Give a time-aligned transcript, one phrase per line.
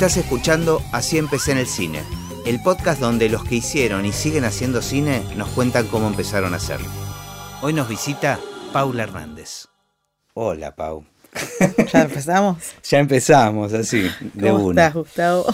[0.00, 2.00] Estás escuchando Así empecé en el cine,
[2.46, 6.56] el podcast donde los que hicieron y siguen haciendo cine nos cuentan cómo empezaron a
[6.56, 6.88] hacerlo.
[7.60, 8.40] Hoy nos visita
[8.72, 9.66] Paula Hernández.
[10.32, 11.04] Hola, Pau.
[11.92, 12.56] ¿Ya empezamos?
[12.82, 14.86] ya empezamos, así, de ¿Cómo una.
[14.86, 15.46] estás, Gustavo?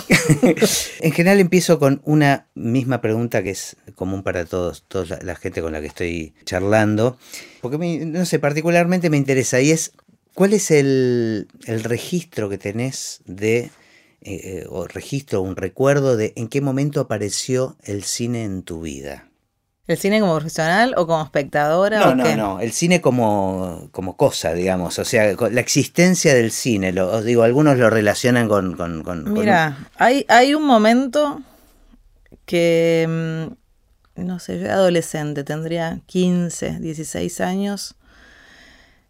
[1.00, 5.34] en general empiezo con una misma pregunta que es común para todos, toda la, la
[5.34, 7.18] gente con la que estoy charlando,
[7.60, 9.90] porque me- no sé, particularmente me interesa y es,
[10.34, 13.70] ¿cuál es el, el registro que tenés de,
[14.26, 19.28] eh, o registro, un recuerdo de en qué momento apareció el cine en tu vida?
[19.86, 22.00] ¿El cine como profesional o como espectadora?
[22.00, 22.36] No, o no, qué?
[22.36, 27.24] no, el cine como, como cosa, digamos, o sea, la existencia del cine, lo, os
[27.24, 28.74] digo, algunos lo relacionan con...
[28.76, 31.40] con, con- con un- Mira, hay, hay un momento
[32.46, 33.06] que,
[34.16, 37.94] mm, no sé, yo era adolescente, tendría 15, 16 años,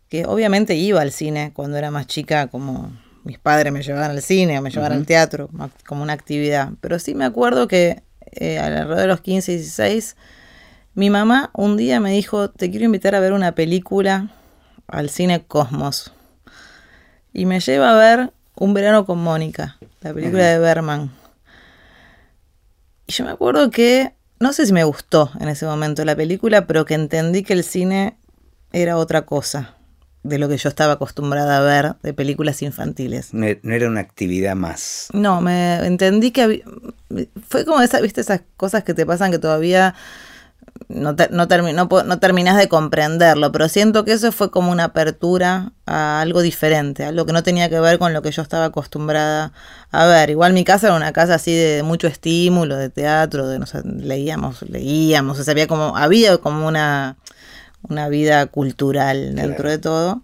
[0.09, 2.93] que obviamente iba al cine cuando era más chica, como
[3.27, 5.51] mis padres me llevaban al cine o me llevaban al teatro,
[5.85, 6.71] como una actividad.
[6.81, 10.17] Pero sí me acuerdo que eh, alrededor de los 15, 16,
[10.95, 14.31] mi mamá un día me dijo, te quiero invitar a ver una película
[14.87, 16.13] al cine Cosmos.
[17.33, 21.11] Y me lleva a ver Un verano con Mónica, la película de Berman.
[23.09, 26.69] Y yo me acuerdo que, no sé si me gustó en ese momento la película,
[26.69, 28.17] pero que entendí que el cine
[28.73, 29.76] era otra cosa
[30.29, 33.33] de lo que yo estaba acostumbrada a ver de películas infantiles.
[33.33, 35.09] No no era una actividad más.
[35.13, 36.65] No, me entendí que había-
[37.49, 39.95] fue como esa, viste, esas cosas que te pasan que todavía
[40.89, 44.85] no, te- no, termi- no, terminás de comprenderlo, pero siento que eso fue como una
[44.85, 48.67] apertura a algo diferente, algo que no tenía que ver con lo que yo estaba
[48.67, 49.53] acostumbrada
[49.91, 50.31] a ver.
[50.31, 53.81] Igual mi casa era una casa así de mucho estímulo, de teatro, de no sé,
[53.85, 57.17] leíamos, leíamos, o sea, había como, había como una,
[57.89, 59.71] una vida cultural dentro Claro.
[59.71, 60.23] de todo.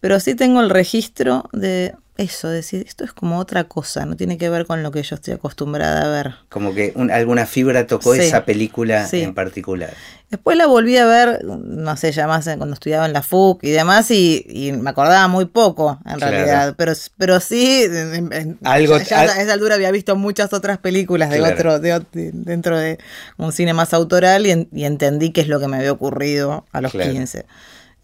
[0.00, 4.36] Pero sí tengo el registro de eso, decir, esto es como otra cosa, no tiene
[4.36, 6.34] que ver con lo que yo estoy acostumbrada a ver.
[6.50, 9.22] Como que un- alguna fibra tocó Sí, esa película sí.
[9.22, 9.94] en particular.
[10.28, 13.70] Después la volví a ver, no sé, ya más cuando estudiaba en la FUC y
[13.70, 16.32] demás, y, y me acordaba muy poco, en Claro.
[16.32, 16.74] realidad.
[16.76, 20.52] Pero, pero sí, en- en- Algo- ya, ya al- a esa altura había visto muchas
[20.52, 21.54] otras películas de Claro.
[21.54, 22.98] otro, de, dentro de
[23.38, 26.66] un cine más autoral y, en- y entendí qué es lo que me había ocurrido
[26.72, 27.10] a los Claro.
[27.12, 27.46] 15.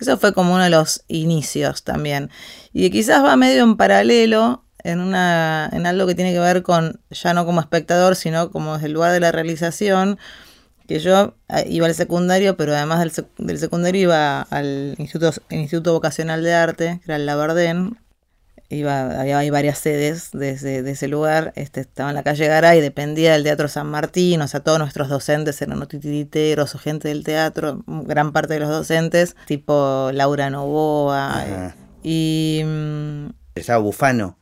[0.01, 2.31] Eso fue como uno de los inicios también.
[2.73, 7.01] Y quizás va medio en paralelo en, una, en algo que tiene que ver con,
[7.11, 10.19] ya no como espectador, sino como desde el lugar de la realización,
[10.87, 15.33] que yo eh, iba al secundario, pero además del, sec- del secundario iba al Instituto,
[15.49, 17.99] Instituto Vocacional de Arte, que era el Labardén.
[18.71, 21.53] Iba, había hay varias sedes de ese, de ese lugar.
[21.55, 25.09] Este, estaba en la calle Garay, dependía del Teatro San Martín, o sea, todos nuestros
[25.09, 31.31] docentes eran titiriteros o gente del teatro, gran parte de los docentes, tipo Laura Novoa.
[31.43, 31.75] Ajá.
[32.03, 34.39] Y mm, Estaba Bufano.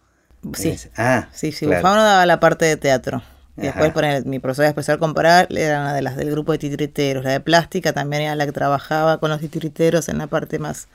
[0.55, 1.83] sí, Es- Ah, Sí, sí, claro.
[1.83, 3.23] Bufano daba la parte de teatro.
[3.55, 7.23] Y después poner, mi profesora especial comparar era una de las del grupo de titiriteros.
[7.23, 10.89] La de plástica también era la que trabajaba con los titiriteros en la parte más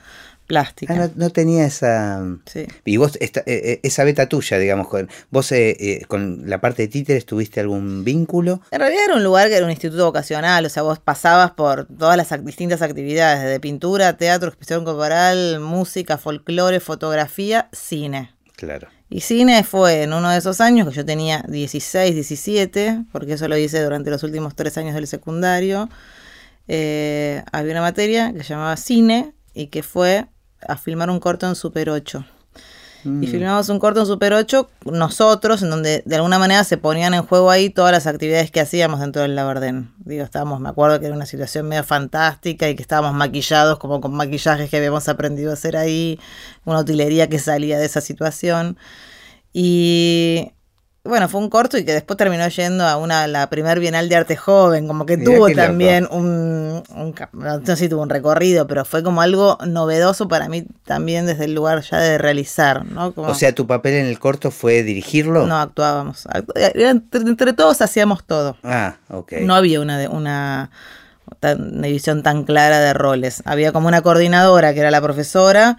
[0.48, 0.92] plástica.
[0.94, 2.24] Ah, no, no tenía esa...
[2.46, 2.66] Sí.
[2.84, 6.60] Y vos, esta- eh, eh, esa beta tuya, digamos, con, vos eh, eh, con la
[6.60, 8.60] parte de títeres tuviste algún vínculo.
[8.72, 11.86] En realidad era un lugar que era un instituto vocacional, o sea, vos pasabas por
[11.86, 18.34] todas las distintas actividades, desde pintura, teatro, expresión corporal, música, folclore, fotografía, cine.
[18.56, 18.88] Claro.
[19.10, 23.46] Y cine fue en uno de esos años, que yo tenía 16, 17, porque eso
[23.48, 25.88] lo hice durante los últimos tres años del secundario.
[26.66, 30.26] eh, había una materia que se llamaba cine y que fue
[30.66, 32.24] a filmar un corto en Super 8.
[33.04, 33.22] Mm.
[33.22, 37.14] Y filmamos un corto en Super 8 nosotros, en donde de alguna manera se ponían
[37.14, 39.92] en juego ahí todas las actividades que hacíamos dentro del Labardén.
[39.98, 44.00] Digo, estábamos, me acuerdo que era una situación medio fantástica y que estábamos maquillados como
[44.00, 46.18] con maquillajes que habíamos aprendido a hacer ahí,
[46.64, 48.76] una utilería que salía de esa situación.
[49.52, 50.52] Y
[51.08, 54.16] bueno, fue un corto y que después terminó yendo a una la primer Bienal de
[54.16, 56.82] Arte Joven, como que Mirá tuvo también un,
[57.32, 61.46] no sé si tuvo un recorrido, pero fue como algo novedoso para mí también desde
[61.46, 63.12] el lugar ya de realizar, ¿no?
[63.12, 65.46] Como- O sea, tu papel en el corto fue dirigirlo.
[65.46, 66.26] no actuábamos.
[66.26, 68.56] Actu- era entre, entre todos hacíamos todo.
[68.62, 69.32] Ah, ok.
[69.40, 70.70] No había una, de- una,
[71.40, 73.42] tan- una división tan clara de roles.
[73.44, 75.78] Había como una coordinadora que era la profesora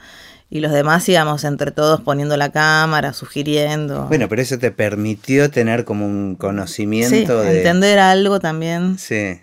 [0.49, 4.05] y los demás íbamos entre todos poniendo la cámara, sugiriendo.
[4.07, 7.57] Bueno, pero eso te permitió tener como un sí, conocimiento de...
[7.57, 8.97] entender algo también.
[8.97, 9.39] Sí.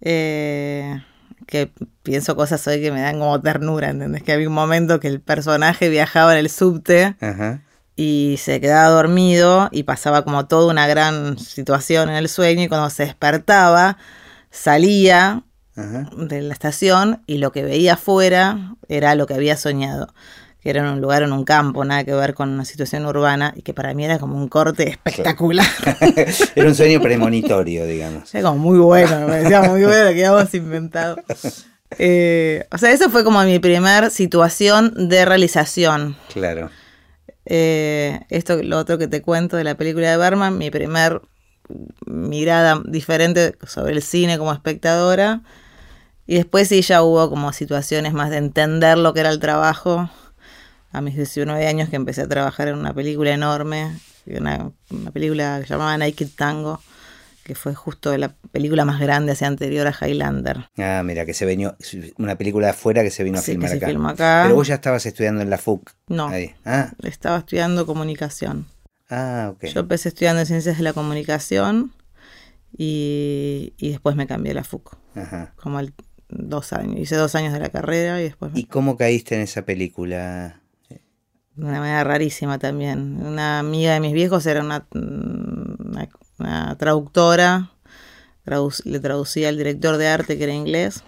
[0.00, 1.02] eh,
[1.46, 1.72] que
[2.04, 4.22] pienso cosas hoy que me dan como ternura, ¿entendés?
[4.22, 7.62] Que había un momento que el personaje viajaba en el subte Ajá.
[7.96, 12.68] y se quedaba dormido y pasaba como toda una gran situación en el sueño y
[12.68, 13.98] cuando se despertaba
[14.52, 15.42] salía
[15.76, 16.10] Ajá.
[16.16, 20.12] de la estación y lo que veía afuera era lo que había soñado.
[20.60, 23.54] que era en un lugar en un campo, nada que ver con una situación urbana,
[23.56, 25.66] y que para mí era como un corte espectacular.
[26.54, 28.34] era un sueño premonitorio, digamos.
[28.34, 31.16] Era como muy bueno, me decía muy bueno que habíamos inventado.
[31.98, 36.16] Eh, o sea, eso fue como mi primer situación de realización.
[36.32, 36.70] Claro.
[37.46, 41.22] Eh, esto, lo otro que te cuento de la película de Berman, mi primer
[42.06, 45.42] mirada diferente sobre el cine como espectadora.
[46.26, 50.08] Y después sí ya hubo como situaciones más de entender lo que era el trabajo
[50.92, 55.58] a mis 19 años que empecé a trabajar en una película enorme, una, una película
[55.60, 56.80] que se llamaba Naked Tango,
[57.42, 60.68] que fue justo la película más grande hacia anterior a Highlander.
[60.78, 61.74] Ah, mira, que se vino,
[62.18, 63.86] una película de afuera que se vino a Sí, filmar que se acá.
[63.88, 64.40] filmó acá.
[64.44, 65.90] Pero vos ya estabas estudiando en la FUC.
[66.08, 66.54] No, Ahí.
[66.64, 68.66] Ah, estaba estudiando comunicación.
[69.10, 69.64] Ah, ok.
[69.66, 71.92] Yo empecé estudiando ciencias de la comunicación
[72.76, 75.54] y, y después me cambié a la FUC, Ajá.
[75.56, 75.92] como al
[76.28, 76.98] dos años.
[77.00, 80.56] Hice dos años de la carrera y después me ¿Y cómo caíste en esa película?
[81.56, 83.18] de una manera rarísima también.
[83.20, 86.08] Una amiga de mis viejos era una, una,
[86.38, 87.72] una traductora,
[88.46, 91.02] traduc- le traducía al director de arte que era inglés.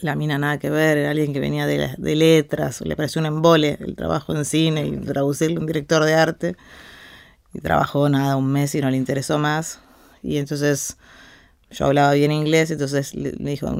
[0.00, 3.26] La mina nada que ver, era alguien que venía de, de letras, le pareció un
[3.26, 6.56] embole el trabajo en cine y traducirle a un director de arte.
[7.56, 9.80] Y trabajó nada, un mes y no le interesó más.
[10.22, 10.98] Y entonces
[11.70, 13.74] yo hablaba bien inglés, entonces le, le dijo,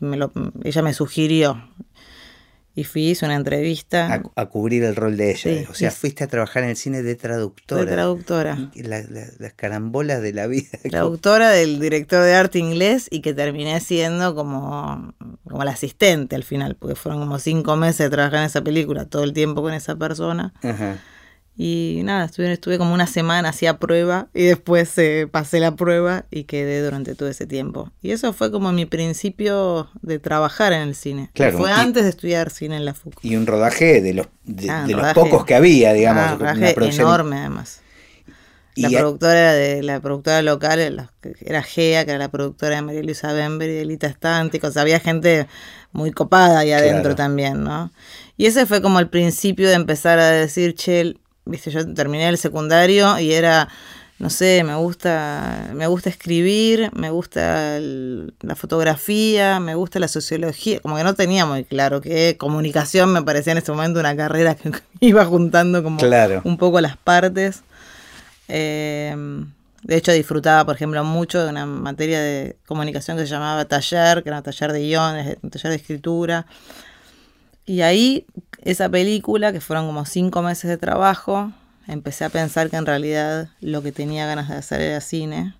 [0.00, 0.32] me lo-
[0.64, 1.68] ella me sugirió.
[2.74, 4.14] Y fui, hice una entrevista.
[4.14, 5.38] A, a cubrir el rol de ella.
[5.42, 5.96] Sí, o sea, sí.
[6.00, 7.84] fuiste a trabajar en el cine de traductora.
[7.84, 8.70] de traductora.
[8.74, 10.68] La- la- las carambolas de la vida.
[10.90, 15.12] traductora del director de arte inglés y que terminé siendo como,
[15.48, 19.04] como la asistente al final, porque fueron como cinco meses de trabajar en esa película,
[19.04, 20.54] todo el tiempo con esa persona.
[20.62, 20.98] Ajá.
[21.56, 26.24] Y nada, estuve, estuve como una semana hacía prueba y después eh, pasé la prueba
[26.30, 27.90] y quedé durante todo ese tiempo.
[28.00, 31.30] Y eso fue como mi principio de trabajar en el cine.
[31.34, 33.18] Claro, fue y- antes de estudiar cine en la FUC.
[33.22, 36.22] Y un rodaje de los, de, Ah, los pocos que había, digamos.
[36.22, 37.80] Ah, un una rodaje producción- enorme además.
[38.74, 41.12] La Y- productora era de la productora local, la-
[41.42, 44.68] era Gea, que era la productora de María Luisa Bember y de Elita Stántico.
[44.68, 45.46] O sea, había gente
[45.92, 47.16] muy copada ahí adentro Claro.
[47.16, 47.92] también, ¿no?
[48.38, 52.38] Y ese fue como el principio de empezar a decir, che, viste, yo terminé el
[52.38, 53.68] secundario y era,
[54.18, 60.08] no sé, me gusta, me gusta escribir, me gusta el- la fotografía, me gusta la
[60.08, 60.80] sociología.
[60.80, 64.54] Como que no tenía muy claro que comunicación me parecía en ese momento una carrera
[64.54, 66.42] que iba juntando como Claro.
[66.44, 67.62] un poco las partes.
[68.48, 69.14] Eh,
[69.82, 74.22] de hecho, disfrutaba, por ejemplo, mucho de una materia de comunicación que se llamaba taller,
[74.22, 76.46] que era un taller de guiones, un taller de escritura.
[77.64, 78.26] Y ahí,
[78.62, 81.52] esa película, que fueron como cinco meses de trabajo,
[81.86, 85.54] empecé a pensar que en realidad lo que tenía ganas de hacer era cine.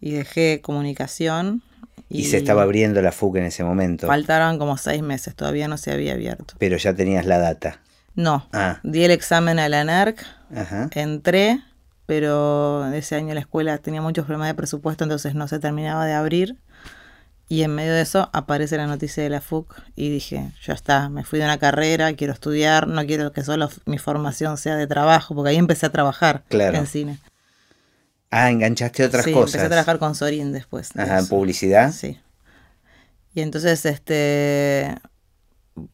[0.00, 1.62] Y dejé comunicación.
[2.08, 4.06] Y, se estaba abriendo la FUC en ese momento.
[4.06, 6.54] Faltaron como seis meses, todavía no se había abierto.
[6.58, 7.80] Pero ya tenías la data.
[8.14, 10.22] No, Ah, di el examen a la NERC,
[10.54, 10.90] ajá.
[10.94, 11.60] entré,
[12.04, 16.12] pero ese año la escuela tenía muchos problemas de presupuesto, entonces no se terminaba de
[16.12, 16.58] abrir.
[17.52, 21.10] Y en medio de eso aparece la noticia de la FUC y dije, ya está,
[21.10, 24.86] me fui de una carrera, quiero estudiar, no quiero que solo mi formación sea de
[24.86, 26.78] trabajo, porque ahí empecé a trabajar Claro.
[26.78, 27.18] en cine.
[28.30, 29.48] Ah, enganchaste otras sí, cosas.
[29.56, 30.94] empecé a trabajar con Sorín después.
[30.94, 31.92] de Ajá, en publicidad.
[31.92, 32.18] Sí.
[33.34, 34.94] Y entonces, este,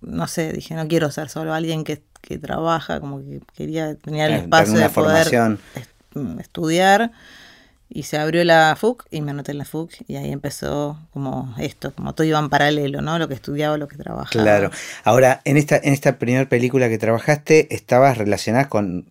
[0.01, 4.31] no sé, dije, no quiero ser solo alguien que, que trabaja, como que quería tener
[4.31, 5.59] el espacio de poder formación.
[5.75, 5.91] est-
[6.41, 7.11] estudiar.
[7.91, 11.55] Y se abrió la FUC y me anoté en la FUC y ahí empezó como
[11.59, 13.19] esto, como todo iba en paralelo, ¿no?
[13.19, 14.29] Lo que estudiaba, lo que trabajaba.
[14.29, 14.71] Claro.
[15.05, 19.07] Ahora, en esta, en esta primera película que trabajaste, estabas relacionada con,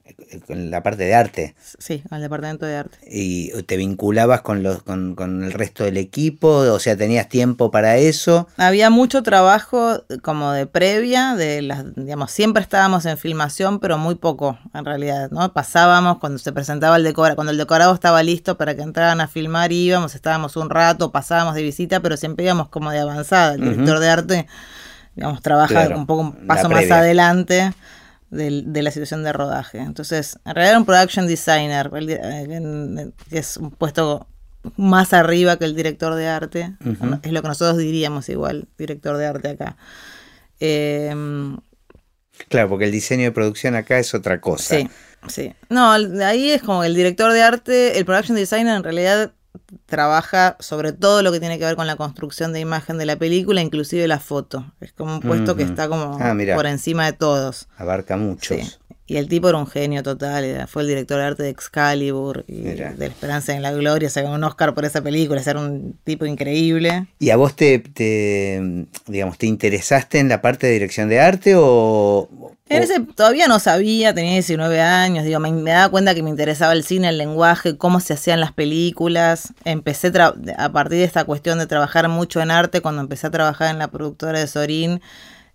[0.46, 2.98] con la parte de arte Sí, al departamento de arte.
[3.10, 7.72] y te vinculabas con, los, con, con el resto del equipo, o sea, tenías tiempo
[7.72, 8.48] para eso.
[8.58, 14.16] Había mucho trabajo como de previa, de las, digamos, siempre estábamos en filmación, pero muy
[14.16, 15.52] poco en realidad, ¿no?
[15.54, 19.30] Pasábamos cuando se presentaba el decorado, cuando el decorado estaba listo para que entraran a
[19.30, 23.54] filmar, íbamos, estábamos un rato, pasábamos de visita, pero siempre íbamos como de avanzada.
[23.54, 24.48] El director de arte,
[25.16, 27.72] digamos, trabaja Claro, un poco un paso más adelante
[28.30, 29.78] del- de, la situación de rodaje.
[29.78, 34.28] Entonces, en realidad era un production designer, eh, que es un puesto
[34.76, 36.74] más arriba que el director de arte.
[37.24, 39.78] Es lo que nosotros diríamos igual, director de arte acá.
[40.60, 41.16] Eh,
[42.50, 44.76] Claro, porque el diseño de producción acá es otra cosa.
[44.76, 44.90] sí,
[45.30, 45.54] sí.
[45.70, 49.32] No, ahí es como el director de arte, el production designer en realidad
[49.86, 53.16] trabaja sobre todo lo que tiene que ver con la construcción de imagen de la
[53.16, 54.72] película, inclusive la foto.
[54.82, 57.68] Es como un puesto que está como Ah, por encima de todos.
[57.78, 58.58] Abarca muchos.
[58.58, 58.78] Sí.
[59.10, 62.44] Y el tipo era un genio total, era- fue el director de arte de Excalibur
[62.48, 62.92] y Mira.
[62.92, 65.98] de La Esperanza en la Gloria, se ganó un Oscar por esa película, era un
[66.04, 67.08] tipo increíble.
[67.18, 71.54] ¿Y a vos te, te, digamos, te interesaste en la parte de dirección de arte
[71.56, 72.28] o...?
[72.70, 76.22] En o- ese todavía no sabía, tenía 19 años, digo, me, me daba cuenta que
[76.22, 79.54] me interesaba el cine, el lenguaje, cómo se hacían las películas.
[79.64, 80.12] Empecé
[80.58, 83.80] a partir de esta cuestión de trabajar mucho en arte, cuando empecé a trabajar en
[83.80, 85.00] la productora de Sorín,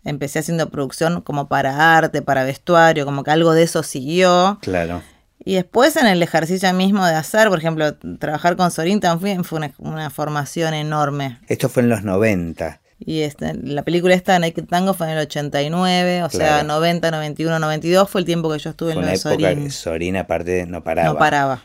[0.05, 4.59] empecé haciendo producción como para arte, para vestuario, como que algo de eso siguió.
[4.63, 5.03] Claro.
[5.45, 9.59] Y después en el ejercicio mismo de hacer, por ejemplo, trabajar con Sorín también fue
[9.59, 11.39] una, una formación enorme.
[11.49, 12.81] Esto fue en los 90.
[13.05, 16.69] Y este, la película esta, Naked Tango, fue en el 89, o sea, Claro.
[16.69, 19.51] 90, 91, 92 fue el tiempo que yo estuve Fue en una lo de época
[19.51, 19.71] Sorín.
[19.71, 21.09] Sorín aparte no paraba.
[21.09, 21.63] No paraba.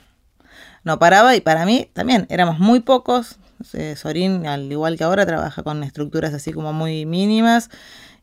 [0.83, 3.37] No paraba y para mí también éramos muy pocos.
[3.73, 7.69] Eh, Sorín, al igual que ahora, trabaja con estructuras así como muy mínimas.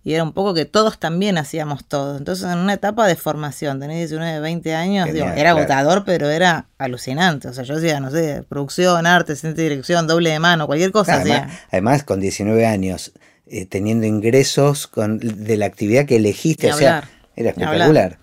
[0.06, 2.18] Y era un poco que todos también hacíamos todo.
[2.18, 5.58] Entonces, en una etapa de formación, tenés 19, 20 años, digo, era claro.
[5.58, 7.49] agotador, pero era alucinante.
[7.49, 10.92] O sea, yo hacía, no sé, producción, arte, cine de dirección, doble de mano, cualquier
[10.92, 11.61] cosa Además, hacía.
[11.70, 13.12] además, con 19 años,
[13.46, 18.18] eh, teniendo ingresos con, de la actividad que elegiste, o sea, era espectacular.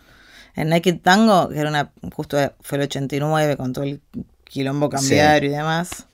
[0.55, 4.01] En Naked Tango, que era una, justo fue el 89 con todo el
[4.43, 6.05] quilombo cambiario y demás.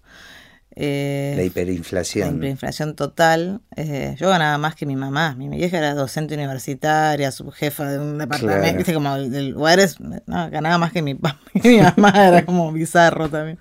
[0.80, 2.30] Eh, La hiperinflación.
[2.30, 3.62] La hiperinflación total.
[3.76, 5.34] eh, yo ganaba más que mi mamá.
[5.36, 8.84] Mi vieja era docente universitaria, subjefa de un departamento.
[8.84, 9.00] Claro.
[9.00, 10.00] Como de lugares.
[10.00, 11.18] No, ganaba más que mi,
[11.62, 12.28] que mi mamá.
[12.28, 13.58] Era como bizarro también.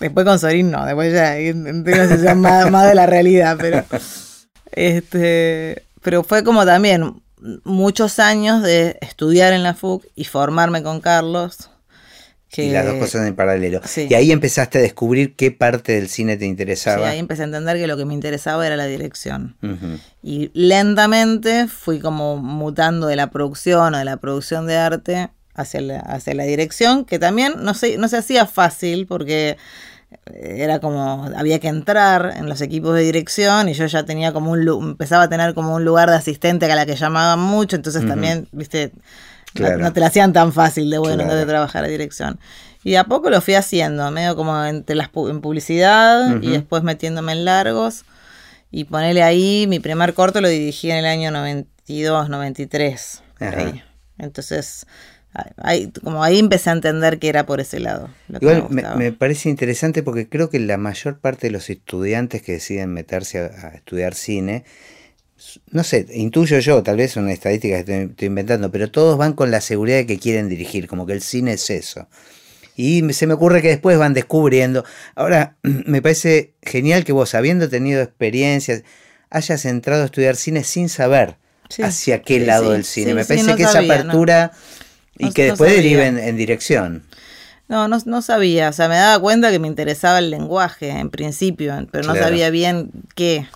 [0.00, 0.84] Después con Sorín no.
[0.84, 3.56] Después ya en una más, más de la realidad.
[3.60, 3.84] Pero,
[4.72, 7.22] este, pero fue como también
[7.64, 11.70] muchos años de estudiar en la FUC y formarme con Carlos.
[12.52, 13.80] Que, Y las dos cosas en paralelo.
[13.82, 14.08] Sí.
[14.10, 17.08] Y ahí empezaste a descubrir qué parte del cine te Sí, interesaba.
[17.08, 19.56] ahí empecé a entender que lo que me interesaba era la dirección.
[20.22, 25.80] Y lentamente fui como mutando de la producción o de la producción de arte hacia
[25.80, 29.56] la, hacia la dirección, que también no se, no se hacía fácil porque
[30.26, 34.50] era como, había que entrar en los equipos de dirección y yo ya tenía como
[34.50, 38.06] un, empezaba a tener como un lugar de asistente a la que llamaban mucho, entonces
[38.06, 38.92] también, viste,
[39.54, 39.78] Claro.
[39.78, 41.34] no, te la hacían tan fácil de, bueno, Claro.
[41.38, 42.38] de trabajar a dirección.
[42.84, 46.82] Y a poco lo fui haciendo, medio como entre las, pu- en publicidad y después
[46.82, 48.04] metiéndome en largos.
[48.70, 53.22] Y ponerle ahí, mi primer corto lo dirigí en el año 92, 93.
[53.38, 53.58] por Ajá.
[53.58, 53.82] ahí.
[54.18, 54.86] Entonces,
[55.58, 58.08] ahí, como ahí empecé a entender que era por ese lado.
[58.40, 62.52] Igual me, me parece interesante porque creo que la mayor parte de los estudiantes que
[62.52, 64.64] deciden meterse a, a estudiar cine,
[65.70, 69.32] no sé, intuyo yo, tal vez una estadística que estoy, estoy inventando, pero todos van
[69.32, 72.08] con la seguridad de que quieren dirigir, como que el cine es eso.
[72.76, 74.84] Y se me ocurre que después van descubriendo.
[75.14, 78.82] Ahora, me parece genial que vos, habiendo tenido experiencias,
[79.30, 81.36] hayas entrado a estudiar cine sin saber
[81.68, 81.82] Sí.
[81.82, 83.14] hacia qué Sí, lado sí, del cine.
[83.14, 83.92] me parece no que esa no.
[83.92, 84.52] apertura
[85.18, 87.04] y que después deriva en, en dirección.
[87.68, 91.08] No, no, no sabía, o sea, me daba cuenta que me interesaba el lenguaje en
[91.08, 92.28] principio, pero no Claro.
[92.28, 93.46] sabía bien qué.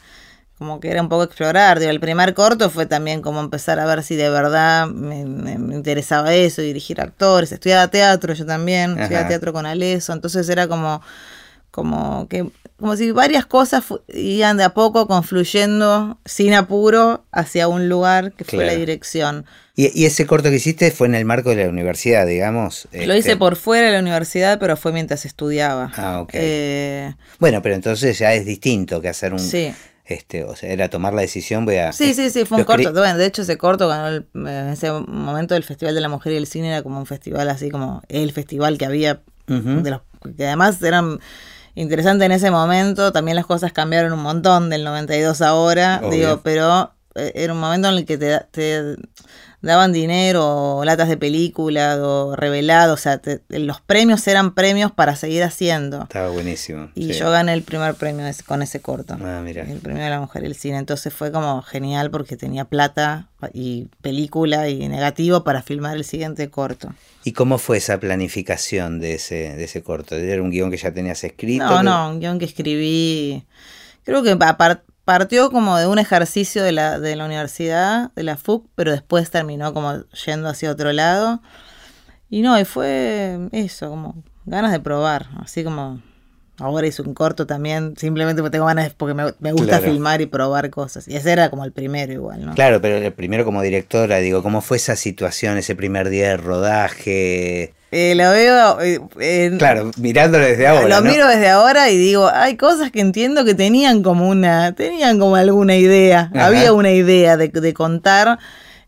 [0.59, 1.79] Como que era un poco explorar.
[1.81, 5.59] Digo, el primer corto fue también como empezar a ver si de verdad me, me-
[5.59, 7.53] me interesaba eso, dirigir actores.
[7.53, 11.03] Estudiaba teatro yo también, estudiaba teatro con Aleso, entonces era como,
[11.71, 12.49] como que
[12.79, 18.45] como si varias cosas iban de a poco confluyendo sin apuro hacia un lugar que
[18.45, 19.47] fue la dirección.
[19.75, 22.87] Y, y ese corto que hiciste fue en el marco de la universidad, digamos.
[22.93, 23.19] Lo este.
[23.19, 25.91] hice por fuera de la universidad, pero fue mientras estudiaba.
[25.97, 26.31] Ah, ok.
[26.35, 29.39] Eh, Bueno, pero entonces ya es distinto que hacer un...
[29.39, 29.75] Sí.
[30.07, 31.93] Este, o sea, era tomar la decisión, voy a...
[31.93, 32.93] Sí, sí, sí, fue un corto.
[32.93, 36.33] Bueno, de hecho, ese corto ganó el- en ese momento el Festival de la Mujer
[36.33, 40.01] y el Cine, era como un festival así como el festival que había, de los,
[40.37, 41.19] que además eran
[41.75, 43.13] interesantes en ese momento.
[43.13, 46.11] También las cosas cambiaron un montón del 92 a ahora, Obvio.
[46.11, 48.97] digo, pero eh, era un momento en el que te, te
[49.67, 54.93] daban dinero o latas de película o revelado, o sea, te- los premios eran premios
[54.93, 56.03] para seguir haciendo.
[56.05, 56.91] Estaba buenísimo.
[56.95, 57.19] Y sí.
[57.19, 59.19] yo gané el primer premio ese- con ese corto.
[59.21, 59.65] Ah, mira.
[59.65, 60.79] El premio de la mujer y el cine.
[60.79, 66.49] Entonces fue como genial porque tenía plata y película y negativo para filmar el siguiente
[66.49, 66.95] corto.
[67.25, 70.15] ¿Y cómo fue esa planificación de ese, de ese corto?
[70.15, 71.65] ¿Era un guion que ya tenías escrito?
[71.69, 73.45] No, que- no, un guion que escribí.
[74.05, 78.37] Creo que apar- partió como de un ejercicio de la, de la universidad, de la
[78.37, 81.41] FUC, pero después terminó como yendo hacia otro lado.
[82.29, 86.03] Y no, y fue eso, como ganas de probar, así como
[86.59, 89.93] ahora hice un corto también, simplemente porque tengo ganas, porque me, me gusta Claro.
[89.93, 91.07] filmar y probar cosas.
[91.07, 92.55] Y ese era como el primero igual, ¿no?
[92.57, 96.37] Claro, pero el primero como directora, digo, ¿cómo fue esa situación, ese primer día de
[96.37, 97.75] rodaje?
[97.93, 98.81] Eh, lo veo...
[99.21, 101.11] eh, Claro, mirándolo desde ahora, lo ¿no?
[101.11, 105.37] miro desde ahora y digo, hay cosas que entiendo que tenían como una, tenían como
[105.37, 106.47] alguna idea, Ajá.
[106.47, 108.39] había una idea de, de contar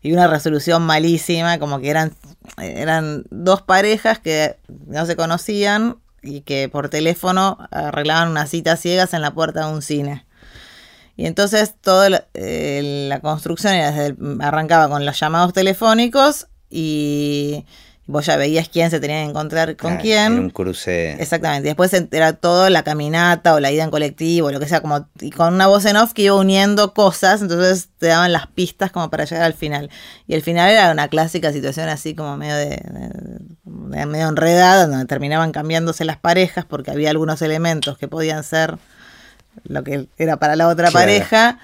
[0.01, 2.13] y una resolución malísima, como que eran
[2.57, 9.13] eran dos parejas que no se conocían y que por teléfono arreglaban unas citas ciegas
[9.13, 10.25] en la puerta de un cine.
[11.15, 13.73] Y entonces toda eh, la, construcción
[14.41, 17.65] arrancaba con los llamados telefónicos y
[18.09, 20.33] vos ya veías quién se tenía que encontrar con quién.
[20.33, 21.13] En un cruce.
[21.21, 21.67] Exactamente.
[21.67, 25.29] Después era todo la caminata o la ida en colectivo, lo que sea, como y
[25.29, 29.11] con una voz en off que iba uniendo cosas, entonces te daban las pistas como
[29.11, 29.91] para llegar al final.
[30.25, 32.81] Y el final era una clásica situación así como medio de,
[33.63, 38.79] medio enredada, donde terminaban cambiándose las parejas porque había algunos elementos que podían ser
[39.65, 41.59] lo que era para la otra pareja.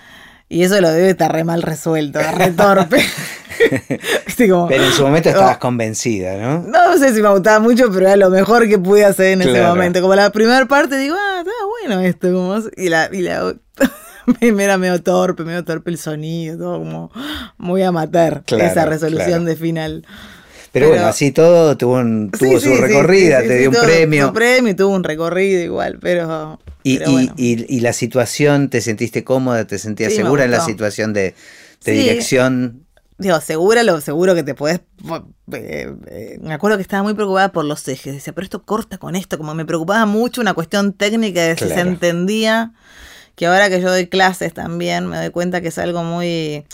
[0.48, 3.04] Y eso lo debe estar re mal resuelto, re torpe.
[4.38, 6.62] pero en su momento estabas convencida, ¿no?
[6.62, 9.62] No sé si me gustaba mucho, pero era lo mejor que pude hacer en ese
[9.62, 10.02] momento.
[10.02, 12.32] Como la primera parte digo, ah, está bueno esto.
[12.32, 13.56] Como, y la, y la
[14.42, 17.12] era medio torpe, medio torpe el sonido, todo como
[17.58, 20.06] muy amateur, esa resolución de final.
[20.75, 22.01] Pero, bueno, así todo tuvo,
[22.38, 24.27] tuvo su recorrida, te dio un premio.
[24.27, 26.60] Un premio, tuvo un recorrido igual, pero.
[26.84, 27.00] Y,
[27.38, 29.65] y, la situación, ¿te sentiste cómoda?
[29.65, 31.34] ¿Te sentías segura en la situación de,
[31.86, 32.86] dirección?
[33.17, 34.82] Digo, segura, lo seguro que te puedes.
[35.53, 38.13] Eh, eh, me acuerdo que estaba muy preocupada por los ejes.
[38.13, 39.38] Decía, pero esto corta con esto.
[39.38, 42.74] Como me preocupaba mucho una cuestión técnica de si se entendía.
[43.36, 46.65] Que ahora que yo doy clases también, me doy cuenta que es algo muy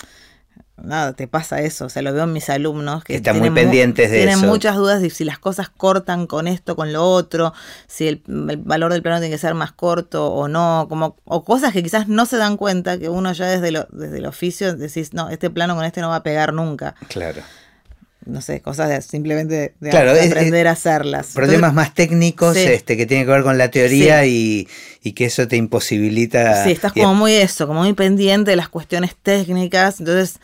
[0.83, 4.11] nada, te pasa eso, o sea, lo veo en mis alumnos que están muy pendientes
[4.11, 7.53] de tienen muchas dudas de si las cosas cortan con esto, con lo otro,
[7.87, 11.73] si el, valor del plano tiene que ser más corto o no, como o cosas
[11.73, 15.13] que quizás no se dan cuenta que uno ya desde lo, desde el oficio decís,
[15.13, 16.95] no, este plano con este no va a pegar nunca.
[17.07, 17.41] Claro
[18.25, 21.31] no sé, cosas de, simplemente de, aprender a hacerlas.
[21.33, 24.67] Problemas más técnicos este, que tienen que ver con la teoría y,
[25.01, 26.63] y, que eso te imposibilita.
[26.63, 29.99] Sí, estás como muy eso, como muy pendiente de las cuestiones técnicas.
[29.99, 30.39] Entonces,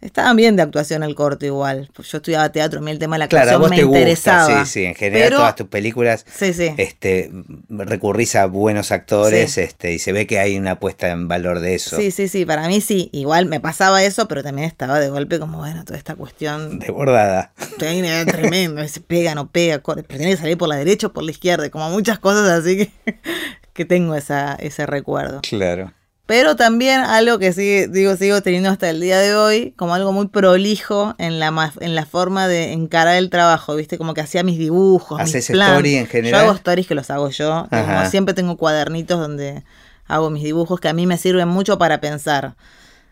[0.00, 1.90] Estaban bien de actuación el corto igual.
[1.96, 4.64] Yo estudiaba teatro, a mí el tema de la actuación claro, me interesaba.
[4.64, 7.32] sí, sí, en general todas tus películas Este,
[7.68, 11.74] recurrís a buenos actores este, y se ve que hay una puesta en valor de
[11.74, 11.96] eso.
[11.96, 13.10] Sí, sí, sí, para mí sí.
[13.12, 16.78] Igual me pasaba eso, pero también estaba de golpe como, bueno, toda esta cuestión...
[16.78, 17.52] Desbordada.
[17.78, 21.32] Tremendo, se pega, no pega, pero tiene que salir por la derecha o por la
[21.32, 22.92] izquierda, como muchas cosas así que,
[23.72, 25.40] que tengo esa, ese recuerdo.
[25.42, 25.92] Claro.
[26.28, 30.12] Pero también algo que sí, digo, sigo teniendo hasta el día de hoy, como algo
[30.12, 33.96] muy prolijo en la, en la forma de encarar el trabajo, ¿viste?
[33.96, 35.18] Como que hacía mis dibujos.
[35.18, 36.42] ¿Haces story en general?
[36.42, 37.66] Yo hago stories que los hago yo.
[37.70, 39.64] Como siempre tengo cuadernitos donde
[40.06, 42.56] hago mis dibujos que a mí me sirven mucho para pensar.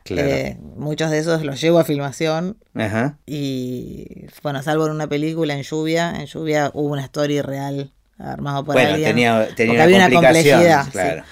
[0.04, 0.28] Claro.
[0.28, 2.58] Eh, muchos de esos los llevo a filmación.
[2.74, 3.16] Ajá.
[3.24, 6.12] Y bueno, salvo en una película en lluvia.
[6.20, 10.90] En lluvia hubo una story real armado por bueno, Tenía, tenía una había una complejidad.
[10.90, 11.24] Claro.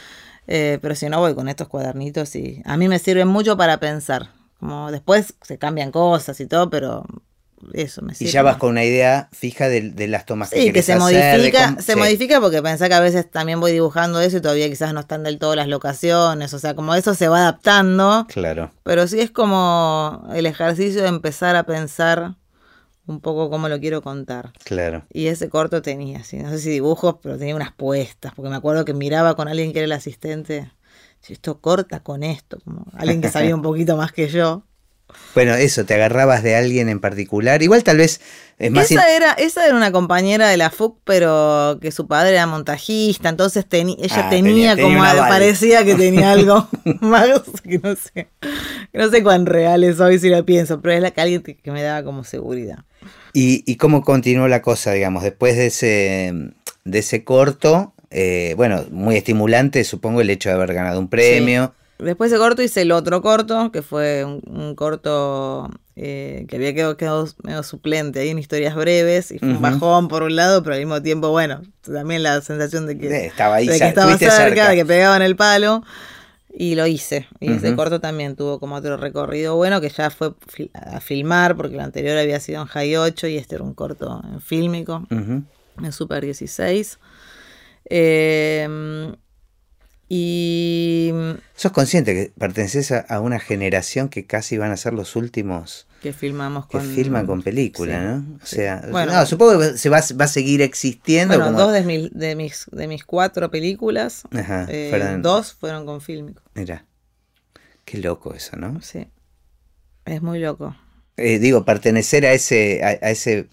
[0.47, 3.79] Eh, pero si no, voy con estos cuadernitos y a mí me sirven mucho para
[3.79, 4.31] pensar.
[4.61, 7.05] Como después se cambian cosas y todo, pero
[7.73, 8.31] eso me sirve.
[8.31, 11.97] Y ya vas con una idea fija de, las tomas que, que se modifica, se
[11.97, 15.23] modifica porque pensé que a veces también voy dibujando eso y todavía quizás no están
[15.23, 18.27] del todo las locaciones, o sea, como eso se va adaptando.
[18.29, 18.71] Claro.
[18.83, 22.35] Pero sí es como el ejercicio de empezar a pensar
[23.07, 24.53] un poco cómo lo quiero contar.
[24.65, 25.05] Claro.
[25.13, 28.85] Y ese corto tenía, no sé si dibujos, pero tenía unas puestas, porque me acuerdo
[28.85, 30.71] que miraba con alguien que era el asistente,
[31.21, 34.65] si esto corta con esto, como alguien que sabía un poquito más que yo.
[35.35, 37.63] Bueno, eso, te agarrabas de alguien en particular.
[37.63, 38.21] Igual tal vez
[38.59, 38.91] es más...
[38.91, 43.29] Esa, era, esa era una compañera de la FUC, pero que su padre era montajista,
[43.29, 44.99] entonces ella ah, tenía, como...
[45.01, 46.69] parecía que tenía algo
[47.01, 47.29] más,
[47.63, 48.29] que no sé.
[48.93, 51.71] no sé cuán real es hoy si lo pienso, pero es la que alguien que
[51.71, 52.85] me daba como seguridad.
[53.37, 56.33] ¿Y, cómo continuó la cosa, digamos, después de ese,
[56.85, 57.93] de ese corto?
[58.11, 61.75] Eh, bueno, muy estimulante, supongo, el hecho de haber ganado un premio.
[61.99, 66.75] Después de ese corto hice el otro corto, que fue un, corto eh, que había
[66.75, 70.75] quedado, medio suplente ahí en historias breves, y fue un bajón por un lado, pero
[70.75, 74.69] al mismo tiempo, bueno, también la sensación de que estaba, ahí, de que estaba cerca,
[74.69, 75.83] de que pegaba en el palo.
[76.57, 77.27] Y lo hice.
[77.41, 80.35] Y ese corto también tuvo como otro recorrido bueno que ya fue
[80.73, 84.23] a filmar, porque el anterior había sido en High 8 y este era un corto
[84.33, 86.99] en fílmico, en Super 16.
[87.87, 89.15] Eh,
[90.09, 91.13] y.
[91.57, 96.13] ¿Sos consciente que perteneces a, una generación que casi van a ser los últimos que
[96.13, 96.83] filmamos con.
[96.83, 98.37] Que filman con película, ¿no?
[98.43, 101.35] O sea, bueno, supongo que se va, va, a seguir existiendo.
[101.35, 104.25] Bueno, dos de, de, mis, de mis cuatro películas,
[104.69, 106.43] eh, dos fueron con fílmico.
[106.53, 106.85] Mira,
[107.87, 108.83] qué loco eso, ¿no?
[108.83, 109.09] Sí,
[110.05, 110.77] es muy loco.
[111.17, 113.47] Eh, digo, pertenecer a ese, a, ese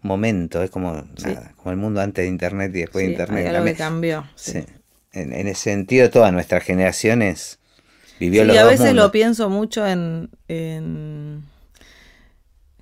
[0.00, 0.92] momento, es como,
[1.24, 3.48] nada, como el mundo antes de Internet y después de Internet.
[3.48, 4.24] Hay algo que cambió.
[4.36, 4.64] Sí.
[5.10, 7.58] En, en, ese sentido, todas nuestras generaciones
[8.20, 10.30] vivió los y a veces lo pienso mucho en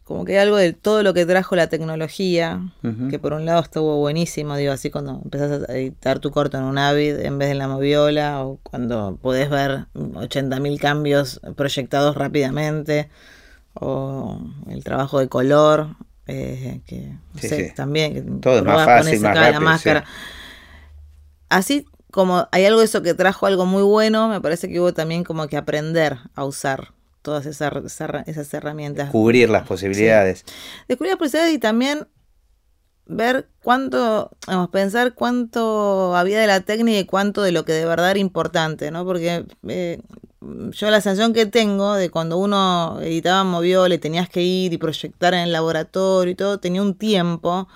[0.05, 2.61] como que hay algo de todo lo que trajo la tecnología,
[3.11, 6.65] que por un lado estuvo buenísimo, digo, así cuando empezás a editar tu corto en
[6.65, 12.17] un Avid en vez de en la moviola, o cuando podés ver 80.000 cambios proyectados
[12.17, 13.09] rápidamente,
[13.75, 14.39] o
[14.69, 17.73] el trabajo de color, eh, que no Sí, sé, sí.
[17.75, 20.05] también, que Todo es más fácil, más acá la rápido, máscara.
[20.05, 20.07] sí.
[21.49, 24.93] Así como hay algo de eso que trajo algo muy bueno, me parece que hubo
[24.93, 26.93] también como que aprender a usar
[27.25, 27.73] todas esas,
[28.27, 29.11] esas- herramientas.
[29.11, 30.45] Cubrir las posibilidades.
[30.87, 32.07] Descubrir las posibilidades y también
[33.07, 37.87] ver cuánto, vamos, pensar cuánto había de la técnica y cuánto de lo que de
[37.87, 39.07] verdad era importante, ¿no?
[39.07, 40.03] Porque eh,
[40.71, 44.75] yo la sensación que tengo de cuando uno editaba en Moviola y tenías que ir
[44.75, 47.69] y proyectar en el laboratorio y todo, tenía un tiempo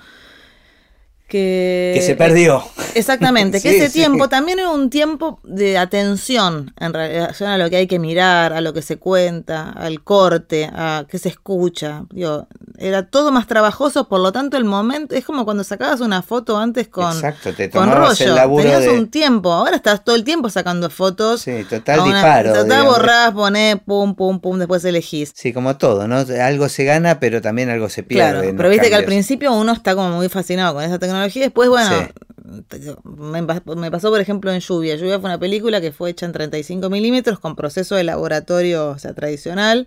[1.29, 1.93] que...
[1.95, 2.62] que se perdió.
[2.95, 3.99] Exactamente, que Sí, ese sí.
[4.01, 8.53] tiempo también era un tiempo de atención en relación a lo que hay que mirar,
[8.53, 12.05] a lo que se cuenta, al corte, a qué se escucha.
[12.11, 12.47] Digo,
[12.79, 16.57] era todo más trabajoso, por lo tanto el momento es como cuando sacabas una foto
[16.59, 20.03] antes con, Exacto, te con tomabas el rollo, laburo tenías de- un tiempo, ahora estás
[20.05, 21.43] todo el tiempo sacando fotos.
[21.43, 22.93] Sí, total una- disparo, Total digamos.
[22.97, 25.33] borrás, ponés, pum, pum, pum, después elegís.
[25.35, 26.25] Sí, como todo, ¿no?
[26.43, 28.31] Algo se gana, pero también algo se pierde.
[28.41, 31.17] Claro, pero viste que al principio uno está como muy fascinado con esa tecnología.
[31.40, 32.90] Después, bueno, Sí.
[33.04, 34.96] me, pas- me pasó, por ejemplo, en Lluvia.
[34.96, 38.98] Lluvia fue una película que fue hecha en 35 milímetros con proceso de laboratorio, o
[38.98, 39.87] sea, tradicional.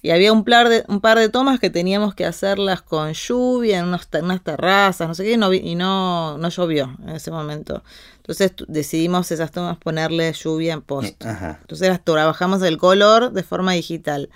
[0.00, 3.78] Y había un par, de, un par de tomas que teníamos que hacerlas con lluvia,
[3.80, 7.32] en unos unas terrazas, no sé qué, y no, y no, no llovió en ese
[7.32, 7.82] momento.
[8.18, 11.24] Entonces decidimos esas tomas ponerle lluvia en post.
[11.26, 11.58] Ajá.
[11.62, 14.30] Entonces las trabajamos el color de forma digital.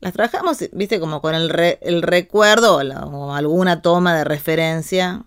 [0.00, 4.24] Las trabajamos, viste, como con el, re- el recuerdo o, la- o alguna toma de
[4.24, 5.24] referencia.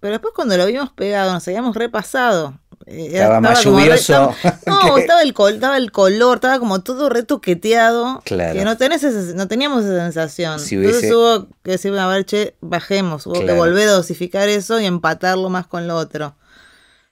[0.00, 2.58] Pero después cuando lo vimos pegado, nos habíamos repasado.
[2.86, 6.80] Eh, Estaba más re- lluvioso estaba- no, estaba el, col- estaba el color, estaba como
[6.80, 8.22] todo retoqueteado.
[8.24, 8.54] Claro.
[8.58, 10.60] Que no, tenés ese- no teníamos esa sensación.
[10.60, 13.26] Si Entonces hubiese- hubo que decir, a ver, che, bajemos.
[13.26, 16.36] Hubo que volver a dosificar eso y empatarlo más con lo otro.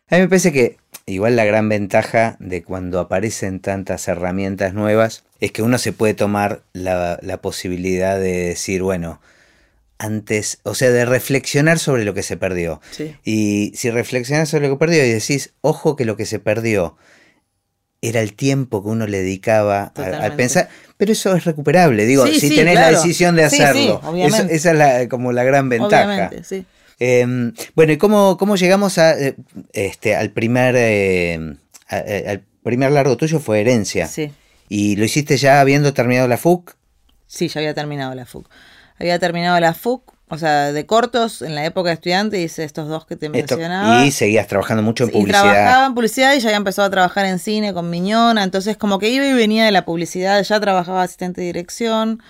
[0.09, 5.25] A mí me parece que igual la gran ventaja de cuando aparecen tantas herramientas nuevas
[5.40, 9.20] es que uno se puede tomar la, la posibilidad de decir, bueno,
[9.98, 12.80] antes, o sea, de reflexionar sobre lo que se perdió.
[12.90, 13.14] Sí.
[13.24, 16.96] Y si reflexionas sobre lo que perdió y decís, ojo que lo que se perdió
[18.02, 20.37] era el tiempo que uno le dedicaba a- al Totalmente.
[20.37, 24.00] pensar, pero eso es recuperable, digo, Sí, si sí, tenés la decisión de hacerlo.
[24.16, 26.30] Eso- esa es la- como la gran ventaja.
[26.98, 27.26] Eh,
[27.74, 29.35] bueno, ¿y cómo, cómo llegamos a, eh,
[29.72, 31.56] este, al primer eh,
[31.88, 34.06] a- a- al primer largo tuyo fue herencia?
[34.09, 34.30] Sí.
[34.68, 36.74] ¿Y lo hiciste ya habiendo terminado la FUC?
[37.26, 38.48] Sí, ya había terminado la FUC.
[38.98, 42.88] Había terminado la FUC, o sea, de cortos, en la época de estudiante hice estos
[42.88, 44.04] dos que te Esto- mencionaba.
[44.04, 45.42] y seguías trabajando mucho en Y publicidad.
[45.42, 48.98] trabajaba en publicidad y ya había empezado a trabajar en cine con Miñona, entonces como
[48.98, 52.20] que iba y venía de la publicidad, ya trabajaba asistente de dirección.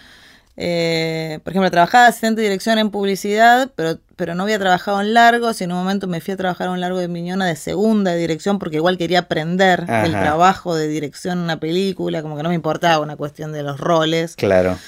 [0.58, 5.12] Eh, por ejemplo, trabajaba asistente de dirección en publicidad, pero, pero no había trabajado en
[5.12, 7.56] largos y en un momento me fui a trabajar a un largo de Miñona de
[7.56, 12.36] segunda de dirección porque igual quería aprender el trabajo de dirección en una película, como
[12.38, 14.34] que no me importaba una cuestión de los roles.
[14.34, 14.78] Claro.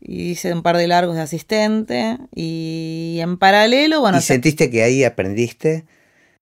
[0.00, 4.82] Y hice un par de largos de asistente y en paralelo, bueno, ¿Y sentiste que
[4.82, 5.84] ahí aprendiste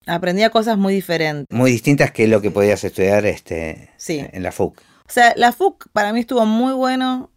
[0.06, 1.56] aprendía cosas muy diferentes.
[1.56, 4.22] muy distintas que lo que podías estudiar este, Sí.
[4.32, 4.78] en la FUC?
[5.06, 7.30] O sea, la FUC para mí estuvo muy bueno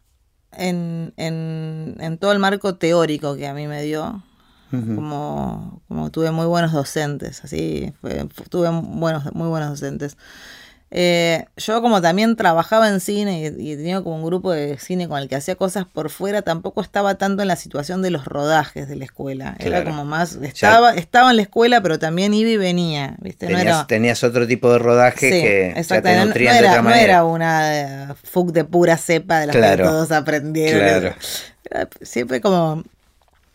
[0.51, 4.23] en, en, en todo el marco teórico que a mí me dio.
[4.69, 10.17] Como, como tuve muy buenos docentes, así, fue- tuve buenos, muy buenos docentes.
[10.89, 15.10] Eh, yo como también trabajaba en cine y, y tenía como un grupo de cine
[15.10, 18.23] con el que hacía cosas por fuera, tampoco estaba tanto en la situación de los
[18.23, 19.56] rodajes de la escuela.
[19.60, 23.47] Era como más, estaba, estaba en la escuela, pero también iba y venía, ¿viste?
[23.50, 26.15] No Tenías, era, tenías otro tipo de rodaje Sí, que ya te.
[26.15, 29.56] No- no, de era, otra no era una eh, FUC de pura cepa de las
[29.58, 29.84] Claro.
[29.84, 30.80] que todos aprendieron.
[30.80, 31.15] Claro.
[31.69, 32.84] Era siempre como.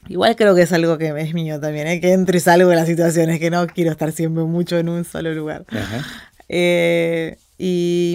[0.09, 2.01] Igual creo que es algo que es mío también, ¿eh?
[2.01, 5.05] que entro y salgo de las situaciones, que no quiero estar siempre mucho en un
[5.05, 5.65] solo lugar.
[5.71, 6.05] Ajá.
[6.55, 8.15] Eh, y,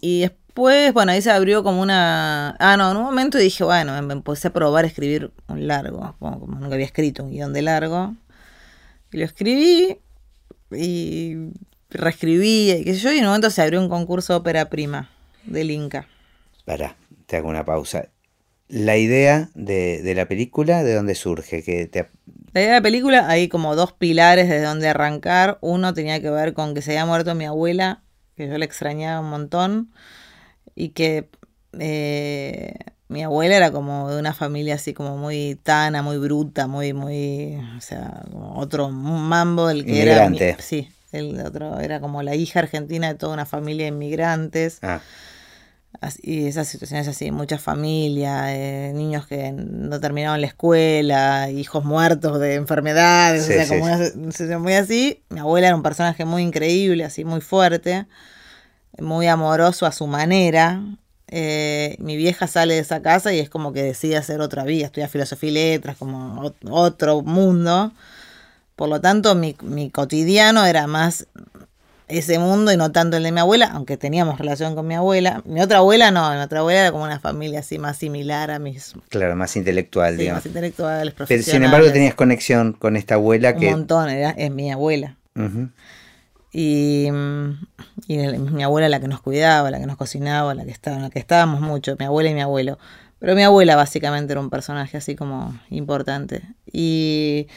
[0.00, 2.56] y después, bueno, ahí se abrió como una...
[2.60, 6.14] Ah, no, en un momento dije, bueno, me empecé a probar a escribir un largo,
[6.20, 8.14] como, nunca había escrito un guion de largo.
[9.10, 9.98] Y lo escribí
[10.70, 11.36] y
[11.90, 14.70] reescribí, y qué sé yo, y en un momento se abrió un concurso de ópera
[14.70, 15.10] prima
[15.46, 16.06] del Inca.
[16.64, 16.94] Pará,
[17.26, 18.08] te hago una pausa.
[18.68, 21.64] La idea de, de la película, ¿de dónde surge?
[21.64, 22.08] Que te,
[22.54, 25.58] La idea de la película, hay como dos pilares desde donde arrancar.
[25.60, 28.04] Uno tenía que ver con que se había muerto mi abuela,
[28.36, 29.90] que yo la extrañaba un montón,
[30.76, 31.30] y que
[31.80, 32.74] eh,
[33.08, 37.56] mi abuela era como de una familia así como muy tana, muy bruta, muy, muy,
[37.76, 40.30] o sea, como otro mambo del que era...
[40.60, 44.78] sí, el otro era como la hija argentina de toda una familia de inmigrantes.
[44.82, 45.00] ah,
[46.22, 52.40] y esas situaciones así, mucha familia, eh, niños que no terminaron la escuela, hijos muertos
[52.40, 55.22] de enfermedades, o sea, como una situación muy así.
[55.30, 58.06] Mi abuela era un personaje muy increíble, así muy fuerte,
[58.98, 60.82] muy amoroso a su manera.
[61.28, 64.86] Eh, mi vieja sale de esa casa y es como que decide hacer otra vida,
[64.86, 67.92] estudia filosofía y letras, como otro mundo.
[68.76, 71.26] Por lo tanto, mi, mi cotidiano era más
[72.08, 75.42] ese mundo y no tanto el de mi abuela, aunque teníamos relación con mi abuela.
[75.46, 78.58] Mi otra abuela no, mi otra abuela era como una familia así más similar a
[78.58, 78.94] mis...
[79.08, 80.40] Claro, más intelectual, sí, digamos.
[80.40, 83.68] más intelectual, Pero sin embargo tenías conexión con esta abuela que...
[83.68, 85.16] Un montón, era, es mi abuela.
[86.52, 87.08] Y,
[88.06, 91.10] y mi abuela la que nos cuidaba, la que nos cocinaba, la que estaba, la
[91.10, 92.78] que estábamos mucho, mi abuela y mi abuelo.
[93.18, 96.42] Pero mi abuela básicamente era un personaje así como importante.
[96.70, 97.48] Y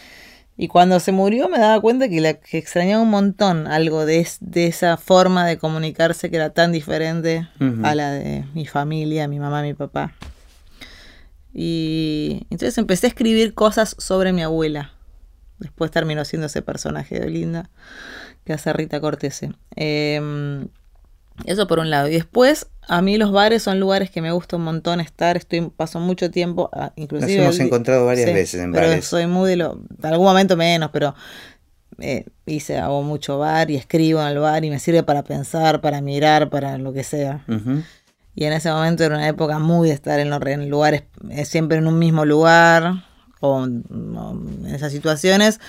[0.58, 4.28] y cuando se murió me daba cuenta que, la, que extrañaba un montón algo de,
[4.42, 7.48] de, esa forma de comunicarse que era tan diferente
[7.84, 10.16] a la de mi familia, mi mamá, mi papá.
[11.54, 14.94] Y entonces empecé a escribir cosas sobre mi abuela.
[15.60, 17.70] Después terminó siendo ese personaje de Linda
[18.44, 19.54] que hace Rita Cortese.
[19.76, 20.68] Eh,
[21.46, 22.08] eso por un lado.
[22.08, 25.38] Y después, a mí los bares son lugares que me gusta un montón estar.
[25.38, 27.38] Estoy, paso mucho tiempo, ah, inclusive.
[27.38, 29.80] Nos hemos encontrado varias veces en pero soy muy de lo.
[30.02, 31.14] En algún momento menos, pero
[32.00, 35.82] eh, hice, hago mucho bar y escribo en el bar y me sirve para pensar,
[35.82, 37.44] para mirar, para lo que sea.
[38.36, 41.44] Y en ese momento era una época muy de estar en, los, en lugares, eh,
[41.44, 43.04] siempre en un mismo lugar
[43.40, 45.60] o en esas situaciones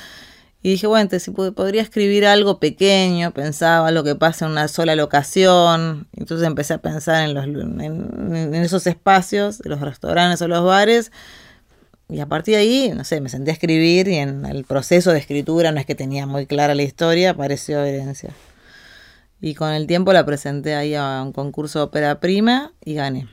[0.61, 4.97] y dije, bueno, si podría escribir algo pequeño, pensaba lo que pasa en una sola
[4.97, 6.09] locación.
[6.16, 11.12] Entonces empecé a pensar en, los, en, esos espacios, los restaurantes o los bares.
[12.09, 15.12] Y a partir de ahí, no sé, me senté a escribir y en el proceso
[15.12, 18.31] de escritura, no es que tenía muy clara la historia, apareció herencia.
[19.40, 23.29] Y con el tiempo la presenté ahí a un concurso de ópera prima y gané.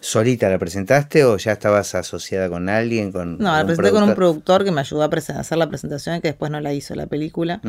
[0.00, 3.12] ¿Solita la presentaste o ya estabas asociada con alguien?
[3.12, 6.20] Con no, la presenté con un productor que me ayudó a hacer la presentación y
[6.20, 7.60] que después no la hizo la película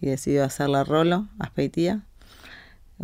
[0.00, 2.00] y decidió hacerla Rolo, Aspeitía,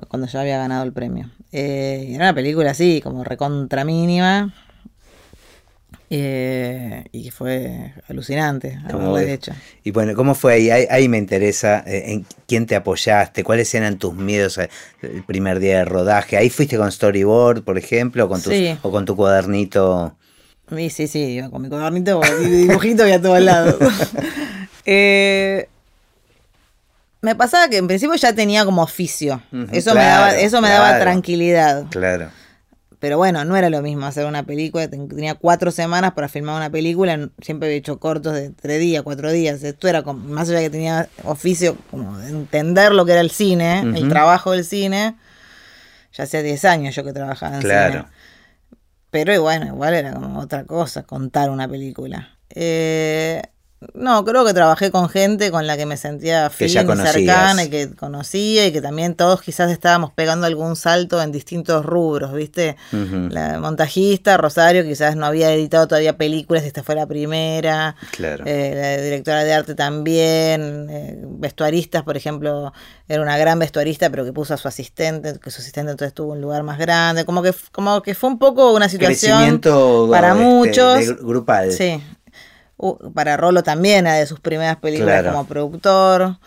[0.08, 1.30] cuando ya había ganado el premio.
[1.52, 4.52] Eh, era una película así, como recontra mínima,
[6.08, 8.78] eh, y fue alucinante
[9.26, 9.52] hecho.
[9.82, 10.70] Y bueno, ¿cómo fue ahí?
[10.70, 14.70] Ahí, me interesa eh, en quién te apoyaste, cuáles eran tus miedos eh,
[15.02, 16.36] el primer día de rodaje.
[16.36, 18.40] ¿Ahí fuiste con storyboard, por ejemplo, o con,
[18.82, 20.14] o con tu cuadernito?
[20.74, 23.76] Sí, sí, sí, con mi cuadernito y dibujito y a todos lados.
[27.20, 29.42] me pasaba que en principio ya tenía como oficio.
[29.72, 31.86] eso me daba, eso me daba tranquilidad.
[31.90, 32.30] Claro.
[33.06, 34.88] Pero bueno, no era lo mismo hacer una película.
[34.88, 37.30] Tenía cuatro semanas para filmar una película.
[37.40, 39.62] Siempre había hecho cortos de tres días, cuatro días.
[39.62, 43.30] Esto era como, más allá que tenía oficio, como de entender lo que era el
[43.30, 45.14] cine, el trabajo del cine.
[46.14, 48.08] Ya hacía diez años yo que trabajaba en claro.
[49.12, 52.36] Pero bueno, igual era como otra cosa, contar una película.
[52.50, 53.40] Eh,
[53.92, 57.90] no, creo que trabajé con gente con la que me sentía y cercana y que
[57.94, 62.76] conocía y que también todos quizás estábamos pegando algún salto en distintos rubros, ¿viste?
[62.92, 67.96] La montajista, Rosario, quizás no había editado todavía películas, esta fue la primera.
[68.12, 68.44] Claro.
[68.46, 70.88] Eh, la directora de arte también.
[70.88, 72.72] Eh, vestuaristas, por ejemplo,
[73.08, 76.32] era una gran vestuarista, pero que puso a su asistente, que su asistente entonces tuvo
[76.32, 77.26] un lugar más grande.
[77.26, 79.60] Como que, como que fue un poco una situación
[80.10, 81.16] para este, muchos.
[81.22, 81.72] grupal.
[81.72, 82.02] Sí,
[83.14, 86.38] para Rolo también, era de sus primeras películas como productor.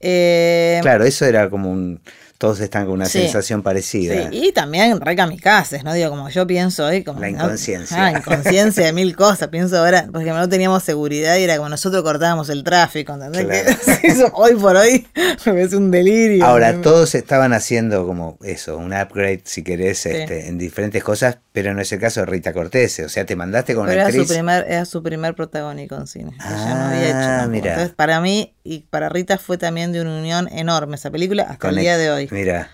[0.00, 2.00] Eh, claro, eso era como un
[2.40, 4.30] todos están con una sensación parecida.
[4.30, 5.92] Sí, y también re kamikazes, ¿no?
[5.92, 7.20] Digo, como yo pienso hoy, como.
[7.20, 8.06] La inconsciencia.
[8.06, 9.48] Ah, inconsciencia de mil cosas.
[9.48, 13.86] Pienso ahora, porque no teníamos seguridad y era como nosotros cortábamos el tráfico, ¿entendés?
[14.02, 15.06] eso hoy por hoy
[15.44, 16.46] me parece un delirio.
[16.46, 21.74] Ahora, todos estaban haciendo como eso, un upgrade, si querés, este, en diferentes cosas, pero
[21.74, 23.00] no es el caso de Rita Cortés.
[23.00, 26.06] O sea, te mandaste con pero una era Su primer, era su primer protagónico en
[26.06, 26.32] cine.
[26.40, 27.18] Ah, no había hecho.
[27.18, 27.70] Ah, mira.
[27.70, 31.70] Entonces, para mí y para Rita fue también de una unión enorme esa película hasta
[31.70, 32.28] el día de hoy.
[32.30, 32.70] Mira,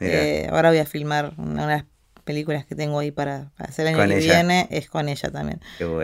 [0.00, 1.84] eh, ahora voy a filmar una de las
[2.24, 5.60] películas que tengo ahí para, hacer el año que viene, es con ella también.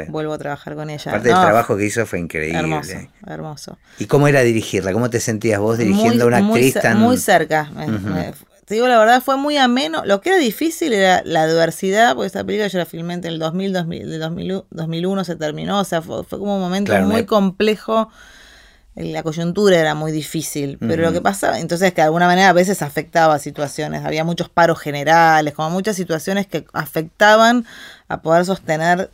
[0.08, 1.10] Vuelvo a trabajar con ella.
[1.12, 2.58] Aparte del trabajo que hizo fue increíble.
[2.58, 3.78] Hermoso, hermoso.
[3.98, 4.92] ¿Y cómo era dirigirla?
[4.92, 6.98] ¿Cómo te sentías vos dirigiendo a una actriz tan...?
[6.98, 7.70] Muy cerca.
[8.68, 10.04] Te digo la verdad, fue muy ameno.
[10.04, 13.38] Lo que era difícil era la diversidad, porque esta película yo la filmé entre el
[13.38, 18.10] 2000, 2000, 2001 se terminó, o sea, fue, como un momento muy complejo.
[18.94, 22.52] La coyuntura era muy difícil, pero lo que pasaba, entonces que de alguna manera a
[22.52, 27.64] veces afectaba situaciones, había muchos paros generales, como muchas situaciones que afectaban
[28.08, 29.08] a poder sostener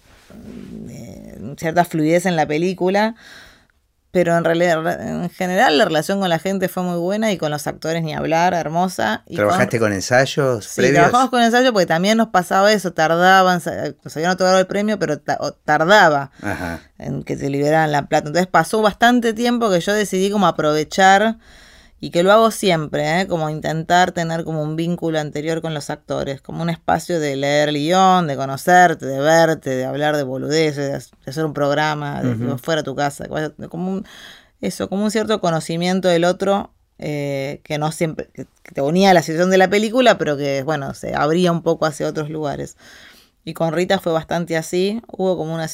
[0.89, 3.15] eh, cierta fluidez en la película,
[4.15, 7.51] pero en realidad, en general, la relación con la gente fue muy buena y con
[7.51, 9.25] los actores ni hablar, hermosa.
[9.27, 13.61] Y ¿Trabajaste con, ensayos sí, trabajamos con ensayos porque también nos pasaba eso, tardaban,
[14.05, 16.31] nos habían otorgado el premio, pero tardaba
[16.97, 18.29] en que se liberaran la plata.
[18.29, 21.39] Entonces pasó bastante tiempo que yo decidí como aprovechar
[22.05, 23.27] y que lo hago siempre, ¿eh?
[23.27, 27.71] como intentar tener como un vínculo anterior con los actores, como un espacio de leer
[27.71, 32.37] el guion, de conocerte, de verte, de hablar de boludeces, de hacer un programa, de
[32.37, 33.25] que fuera a tu casa,
[33.71, 34.07] como un,
[34.61, 39.15] eso, como un cierto conocimiento del otro eh, que no siempre, que te unía a
[39.15, 42.77] la situación de la película, pero que, bueno, se abría un poco hacia otros lugares.
[43.47, 45.65] Y con Rita fue bastante así, hubo como una,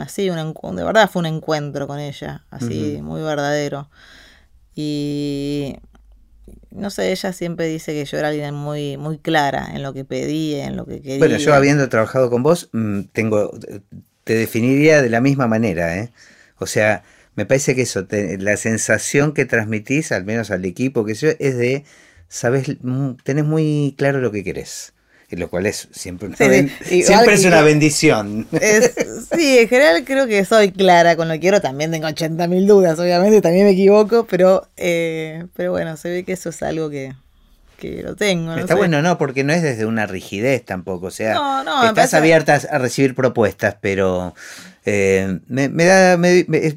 [0.00, 3.90] así, de verdad fue un encuentro con ella, así, muy verdadero.
[4.78, 5.74] Y
[6.70, 10.04] no sé, ella siempre dice que yo era alguien muy, muy clara en lo que
[10.04, 11.18] pedía, en lo que quería.
[11.18, 13.50] Bueno, yo habiendo trabajado con vos, mm, tengo,
[14.24, 16.12] te definiría de la misma manera, ¿eh?
[16.58, 17.02] O sea,
[17.34, 21.84] me parece que eso, la sensación que transmitís, al menos al equipo, que es de,
[22.28, 24.92] sabes, mm, tenés muy claro lo que querés
[25.30, 28.46] lo cual es siempre una, siempre es una bendición.
[28.50, 32.66] sí, en general creo que soy clara con lo que quiero, también tengo 80 mil
[32.66, 36.90] dudas, obviamente, también me equivoco, pero, eh, pero bueno, se ve que eso es algo
[36.90, 37.14] que,
[38.02, 38.54] lo tengo.
[38.54, 42.78] Está bueno, no, porque no es desde una rigidez tampoco, o sea, estás abierta a
[42.78, 44.34] recibir propuestas, pero
[44.88, 46.16] eh, me, da,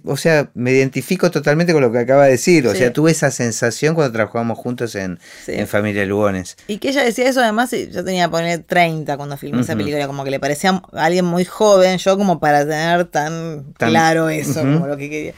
[0.03, 2.67] o sea, me identifico totalmente con lo que acaba de decir.
[2.67, 5.19] O sea, tuve esa sensación cuando trabajamos juntos en,
[5.67, 6.57] Familia Lugones.
[6.65, 10.07] Y que ella decía eso, además, yo tenía que poner 30 cuando filmé esa película,
[10.07, 14.61] como que le parecía a alguien muy joven, yo como para tener tan, claro eso,
[14.61, 15.33] como lo que quería.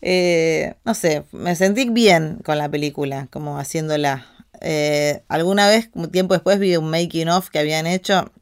[0.00, 4.26] Eh, no sé, me sentí bien con la película, como haciéndola.
[4.62, 8.32] Eh, alguna vez, un tiempo después, vi un making of que habían hecho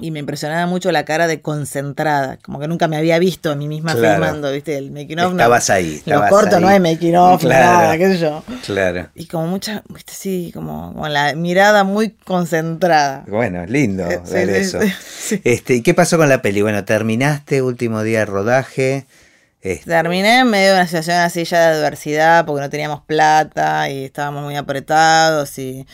[0.00, 3.56] y me impresionaba mucho la cara de concentrada, como que nunca me había visto a
[3.56, 4.76] mí misma filmando, ¿viste?
[4.76, 5.32] El making of.
[5.32, 5.96] Estabas ahí.
[5.96, 8.44] Estabas lo corto no hay making of, nada, qué sé yo.
[8.64, 9.08] Claro.
[9.14, 10.12] Y como mucha, ¿viste?
[10.12, 13.24] Sí, como con la mirada muy concentrada.
[13.26, 14.78] Bueno, lindo ver eso.
[15.44, 16.62] Este, ¿Y qué pasó con la peli?
[16.62, 19.06] Bueno, terminaste, último día de rodaje.
[19.60, 19.90] Este...
[19.90, 24.04] Terminé en medio de una situación así ya de adversidad, porque no teníamos plata y
[24.04, 25.86] estábamos muy apretados y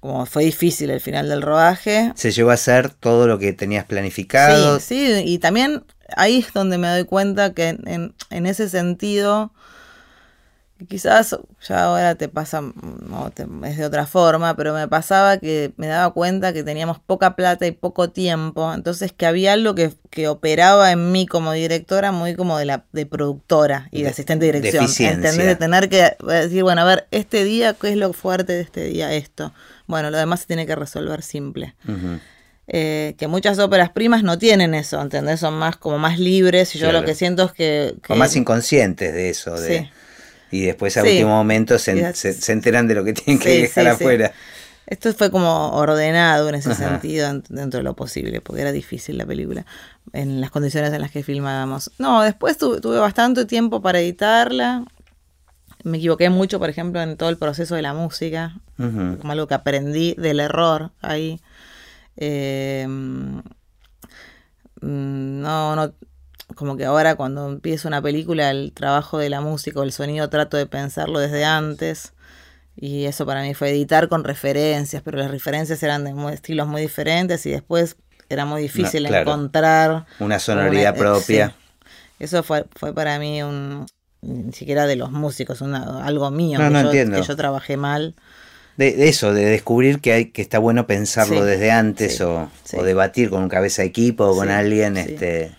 [0.00, 2.12] como fue difícil el final del rodaje.
[2.16, 4.80] ¿Se llegó a hacer todo lo que tenías planificado?
[4.80, 5.84] Sí, sí, y también
[6.16, 9.52] ahí es donde me doy cuenta que en, en ese sentido,
[10.88, 11.36] quizás
[11.68, 13.30] ya ahora te pasa, no,
[13.66, 17.66] es de otra forma, pero me pasaba que me daba cuenta que teníamos poca plata
[17.66, 22.34] y poco tiempo, entonces que había algo que, que operaba en mí como directora muy
[22.34, 25.20] como de la de productora y de, asistente de dirección.
[25.20, 28.62] De, de tener que decir, bueno, a ver, este día, ¿qué es lo fuerte de
[28.62, 29.12] este día?
[29.12, 29.52] Esto
[29.90, 31.74] bueno, lo demás se tiene que resolver simple.
[32.68, 35.40] Eh, que muchas óperas primas no tienen eso, ¿entendés?
[35.40, 37.94] Son más como más libres y yo lo que siento es que...
[38.08, 39.60] O más inconscientes de eso.
[39.60, 39.90] De,
[40.52, 42.12] Y después a último momento se,
[42.48, 44.32] enteran de lo que tienen que dejar afuera.
[44.86, 49.24] Esto fue como ordenado en ese sentido, dentro de lo posible, porque era difícil la
[49.24, 49.64] película,
[50.12, 51.92] en las condiciones en las que filmábamos.
[51.98, 54.84] No, después tuve bastante tiempo para editarla,
[55.84, 59.54] me equivoqué mucho, por ejemplo, en todo el proceso de la música, como algo que
[59.54, 61.40] aprendí del error ahí.
[62.16, 63.40] Mm,
[64.82, 65.92] no, no,
[66.54, 70.28] como que ahora cuando empiezo una película, el trabajo de la música o el sonido
[70.28, 72.12] trato de pensarlo desde antes.
[72.76, 76.82] Y eso para mí fue editar con referencias, pero las referencias eran de estilos muy
[76.82, 77.96] diferentes y después
[78.28, 81.54] era muy difícil encontrar una sonoridad propia.
[82.18, 83.86] Eso fue, fue para mí un,
[84.22, 88.14] ni siquiera de los músicos, algo mío, que, yo, que, trabajé mal.
[88.76, 92.50] De, eso, de descubrir que hay que está bueno pensarlo desde antes o,
[92.82, 94.96] debatir con un cabeza de equipo o con alguien.
[94.96, 95.52] este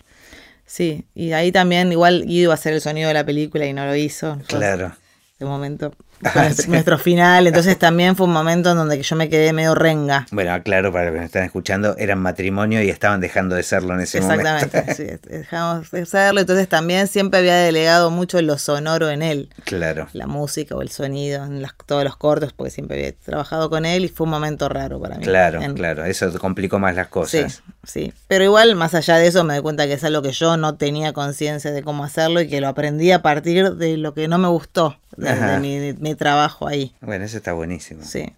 [0.66, 3.84] Sí, y ahí también igual iba a hacer el sonido de la película y no
[3.84, 4.38] lo hizo.
[4.46, 4.92] claro.
[5.38, 5.92] De momento
[6.68, 7.46] nuestro, final.
[7.46, 10.26] Entonces también fue un momento en donde yo me quedé medio renga.
[10.30, 13.94] Bueno, claro, para los que me están escuchando, eran matrimonio y estaban dejando de serlo
[13.94, 14.48] en ese momento.
[14.48, 16.40] Exactamente, sí, dejamos de serlo.
[16.40, 19.50] Entonces también siempre había delegado mucho lo sonoro en él.
[19.64, 20.08] Claro.
[20.12, 24.04] La música o el sonido, en todos los cortos, porque siempre había trabajado con él
[24.04, 25.24] y fue un momento raro para mí.
[25.24, 27.62] Claro, claro, eso complicó más las cosas.
[27.84, 28.14] Sí, sí.
[28.28, 30.76] Pero igual, más allá de eso, me doy cuenta que es algo que yo no
[30.76, 34.38] tenía conciencia de cómo hacerlo y que lo aprendí a partir de lo que no
[34.38, 36.94] me gustó de, mi, trabajo ahí.
[37.00, 38.02] Bueno, eso está buenísimo.
[38.04, 38.32] Sí.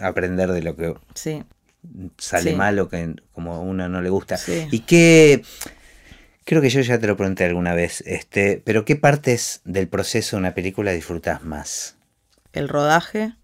[0.00, 1.42] aprender de lo que sí.
[2.18, 4.38] sale mal o que como a uno no le gusta.
[4.70, 5.42] Y qué,
[6.44, 10.36] creo que yo ya te lo pregunté alguna vez, este, pero ¿qué partes del proceso
[10.36, 11.96] de una película disfrutas más?
[12.52, 13.34] El rodaje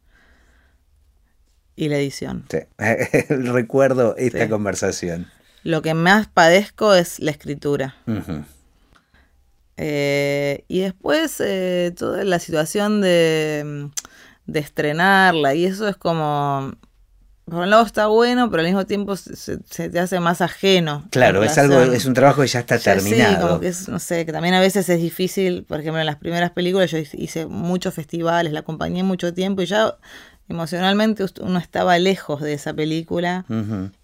[1.77, 2.45] y la edición.
[2.51, 2.59] Sí.
[3.29, 5.29] Recuerdo esta conversación.
[5.63, 7.97] Lo que más padezco es la escritura.
[9.77, 13.91] Eh, y después eh, toda la situación de,
[14.47, 16.73] de estrenarla y eso es como
[17.47, 21.07] por un lado está bueno, pero al mismo tiempo se, te hace más ajeno.
[21.11, 23.35] Claro, es algo, es un trabajo que ya está terminado.
[23.35, 26.07] Sí, como que es, no sé, que también a veces es difícil, por ejemplo, en
[26.07, 29.95] las primeras películas yo hice muchos festivales, la acompañé mucho tiempo y ya
[30.49, 33.45] emocionalmente uno estaba lejos de esa película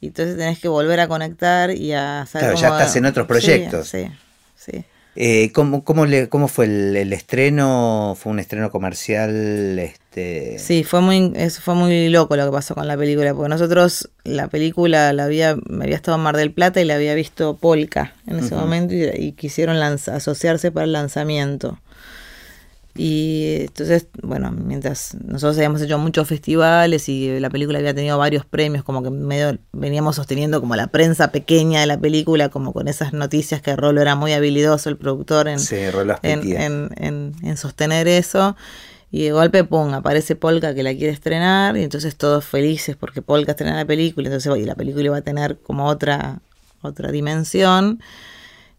[0.00, 3.88] y entonces tenés que volver a conectar y a Claro, ya estás en otros proyectos.
[3.88, 4.06] Sí,
[4.54, 4.84] sí.
[5.14, 8.16] Eh, ¿cómo, cómo, le, ¿Cómo fue el, estreno?
[8.18, 9.78] ¿Fue un estreno comercial?
[9.78, 10.58] Este...
[10.58, 14.48] Sí, fue muy, fue muy loco lo que pasó con la película, porque nosotros la
[14.48, 18.14] película la había, me había estado en Mar del Plata y la había visto Polka
[18.26, 21.78] en ese momento y, quisieron asociarse para el lanzamiento.
[22.94, 28.44] Y entonces, bueno, mientras nosotros habíamos hecho muchos festivales y la película había tenido varios
[28.44, 32.88] premios, como que medio veníamos sosteniendo como la prensa pequeña de la película, como con
[32.88, 35.58] esas noticias que Rolo era muy habilidoso, el productor, en,
[36.22, 38.56] en, en, sostener eso.
[39.10, 43.22] Y de golpe, pum, aparece Polka que la quiere estrenar y entonces todos felices porque
[43.22, 46.40] Polka estrena la película, entonces y la película iba a tener como otra,
[46.82, 48.00] otra dimensión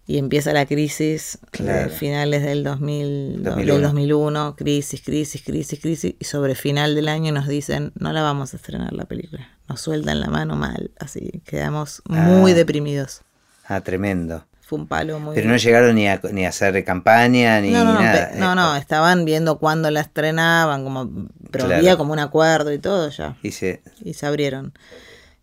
[0.06, 3.74] y empieza la crisis de finales del, 2000, 2001.
[3.74, 8.22] del 2001, crisis, crisis, crisis, crisis, y sobre final del año nos dicen, no la
[8.22, 12.56] vamos a estrenar la película, nos sueltan la mano mal, así quedamos muy ah.
[12.56, 13.22] deprimidos.
[13.66, 14.45] Ah, tremendo.
[14.62, 15.36] Fue un palo muy...
[15.36, 18.32] Pero no llegaron ni a, ni a hacer campaña, ni no, no, nada.
[18.36, 23.10] No, no, estaban viendo cuándo la estrenaban, como, pero había como un acuerdo y todo
[23.10, 23.38] ya.
[23.41, 23.82] Y se...
[24.04, 24.74] Y se abrieron.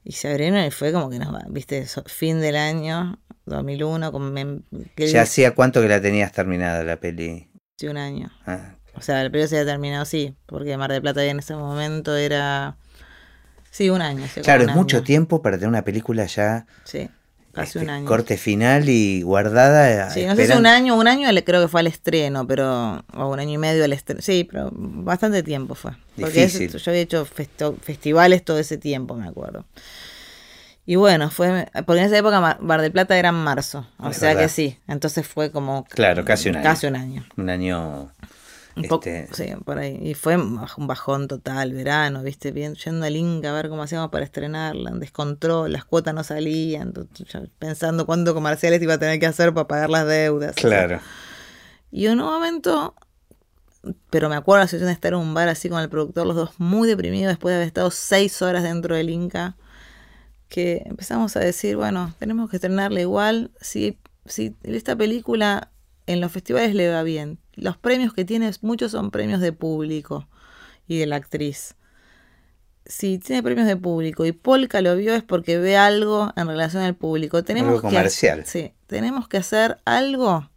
[0.04, 4.12] Y se abrieron y fue como que nos va, viste, fin del año, 2001.
[4.12, 4.64] Con
[4.96, 7.48] ¿Ya hacía cuánto que la tenías terminada la peli?
[7.76, 8.30] Sí, un año.
[8.46, 8.76] Ah.
[8.94, 12.16] O sea, la peli se había terminado, sí, porque Mar del Plata en ese momento
[12.16, 12.76] era...
[13.70, 14.26] Sí, un año.
[14.42, 16.66] Claro, es mucho tiempo para tener una película ya...
[16.84, 17.08] Sí.
[17.56, 18.06] Un este, año.
[18.06, 20.10] Corte final y guardada.
[20.10, 23.04] Sí, no sé si un año, un año creo que fue al estreno, pero.
[23.12, 24.22] O un año y medio al estreno.
[24.22, 25.92] Sí, pero bastante tiempo fue.
[26.18, 26.70] Porque Difícil.
[26.70, 29.64] yo había hecho festivales todo ese tiempo, me acuerdo.
[30.90, 34.36] Y bueno, fue, porque en esa época Bar del Plata era en marzo, o sea
[34.36, 35.84] que sí, entonces fue como...
[35.84, 36.64] Claro, casi un año.
[36.64, 37.24] Casi un año.
[37.36, 38.10] Un año...
[38.74, 39.28] este...
[39.32, 40.00] Sí, por ahí.
[40.02, 44.10] Y fue un bajón total, verano, viste, bien, yendo al Inca a ver cómo hacíamos
[44.10, 46.92] para estrenarla, descontrol, las cuotas no salían,
[47.60, 50.56] pensando cuánto comerciales iba a tener que hacer para pagar las deudas.
[50.56, 50.98] Claro.
[51.92, 52.96] Y en un momento
[54.10, 56.34] pero me acuerdo la situación de estar en un bar así con el productor, los
[56.34, 59.54] dos muy deprimidos después de haber estado seis horas dentro del Inca
[60.50, 63.52] que empezamos a decir, bueno, tenemos que estrenarla igual.
[63.60, 63.96] Si,
[64.26, 65.70] si esta película
[66.06, 70.28] en los festivales le va bien, los premios que tiene, muchos son premios de público
[70.86, 71.76] y de la actriz.
[72.84, 76.82] Si tiene premios de público y Polka lo vio es porque ve algo en relación
[76.82, 77.44] al público.
[77.44, 78.40] Tenemos algo comercial.
[78.40, 80.50] Que, sí, tenemos que hacer algo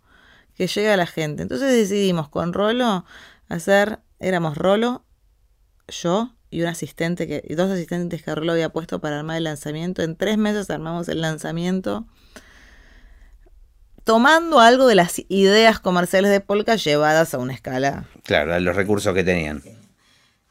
[0.56, 1.44] que llegue a la gente.
[1.44, 3.06] Entonces decidimos con Rolo
[3.48, 5.06] hacer, éramos Rolo,
[5.88, 9.45] yo y un asistente que, y dos asistentes que Rolo había puesto para armar el
[9.45, 10.04] lanzamiento.
[10.04, 12.06] En tres meses armamos el lanzamiento.
[14.04, 18.06] Tomando algo de las ideas comerciales de Polka llevadas a una escala.
[18.24, 19.64] Claro, los recursos que tenían.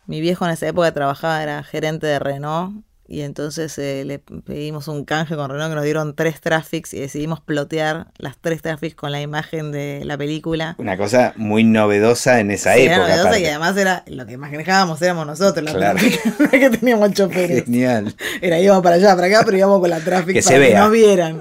[0.07, 4.88] Mi viejo en esa época trabajaba, era gerente de Renault y entonces eh, le pedimos
[4.88, 8.94] un canje con Renault que nos dieron tres traffics y decidimos plotear las tres traffics
[8.94, 10.76] con la imagen de la película.
[10.78, 12.94] Una cosa muy novedosa en esa época.
[12.94, 15.98] Era novedosa y además era lo que manejábamos éramos nosotros, la claro.
[16.50, 17.64] que teníamos choferes.
[17.64, 18.14] Genial.
[18.40, 20.74] Era íbamos para allá, para acá, pero íbamos con la traffic que para se que
[20.74, 21.40] no vieran.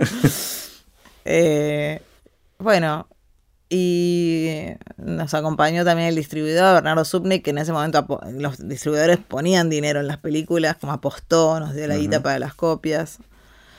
[1.25, 2.01] eh,
[2.57, 3.07] bueno,
[3.73, 4.65] y
[4.97, 10.01] nos acompañó también el distribuidor Bernardo Subnik, que en ese momento los distribuidores ponían dinero
[10.01, 13.19] en las películas, como apostó, nos dio la guita para las copias.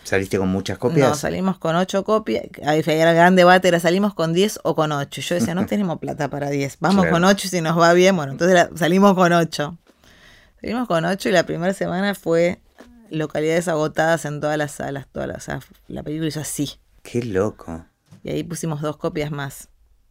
[0.03, 1.11] ¿Saliste con muchas copias?
[1.11, 2.47] No, salimos con ocho copias.
[2.65, 5.21] Ahí era el gran debate, era salimos con diez o con ocho.
[5.21, 8.17] Yo decía, no tenemos plata para diez, vamos con ocho si nos va bien.
[8.17, 9.77] Bueno, entonces salimos con ocho.
[10.63, 12.63] Salimos con ocho y la primera semana fue
[13.11, 15.07] localidades agotadas en todas las salas.
[15.13, 15.51] Todas las,
[15.87, 16.81] la película hizo así.
[17.03, 17.85] Qué loco.
[18.23, 19.69] Y ahí pusimos dos copias más.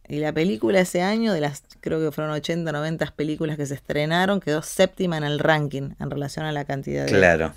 [0.08, 3.74] Y la película ese año, de las creo que fueron 80, 90 películas que se
[3.74, 7.12] estrenaron, quedó séptima en el ranking en relación a la cantidad de...
[7.12, 7.52] Claro.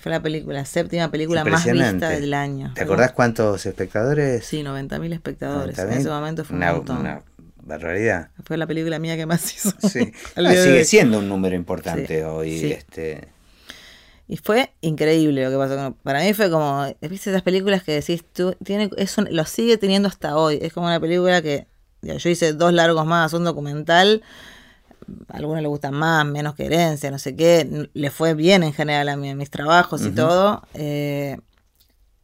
[0.00, 2.72] Fue la película, séptima película más vista del año.
[2.74, 4.44] ¿Te acordás cuántos espectadores?
[4.44, 5.78] Sí, 90.000 espectadores.
[5.78, 6.98] En ese momento fue una, un montón.
[6.98, 7.22] Una
[7.62, 8.30] barbaridad.
[8.44, 9.70] Fue la película mía que más hizo.
[9.88, 10.12] Sí.
[10.34, 12.72] Ah, sigue siendo un número importante hoy.
[12.72, 13.28] Este...
[14.28, 15.96] Y fue increíble lo que pasó.
[16.02, 18.54] Para mí fue como, ¿viste esas películas que decís tú?
[18.62, 20.58] Tiene, eso lo sigue teniendo hasta hoy.
[20.60, 21.66] Es como una película que
[22.02, 24.22] yo hice dos largos más, un documental.
[25.28, 27.88] A algunos le gustan más, menos que herencia, no sé qué.
[27.94, 30.62] Le fue bien en general a, mis trabajos y todo.
[30.74, 31.38] Eh,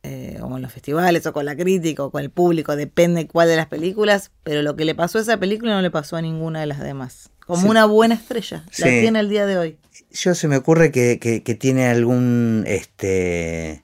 [0.03, 3.49] eh, o en los festivales, o con la crítica, o con el público, depende cuál
[3.49, 6.21] de las películas, pero lo que le pasó a esa película no le pasó a
[6.21, 7.31] ninguna de las demás.
[7.47, 7.69] Como Sí.
[7.69, 9.77] una buena estrella, la tiene el día de hoy.
[10.13, 13.83] Yo se me ocurre que, que- que tiene algún este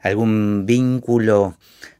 [0.00, 1.56] algún vínculo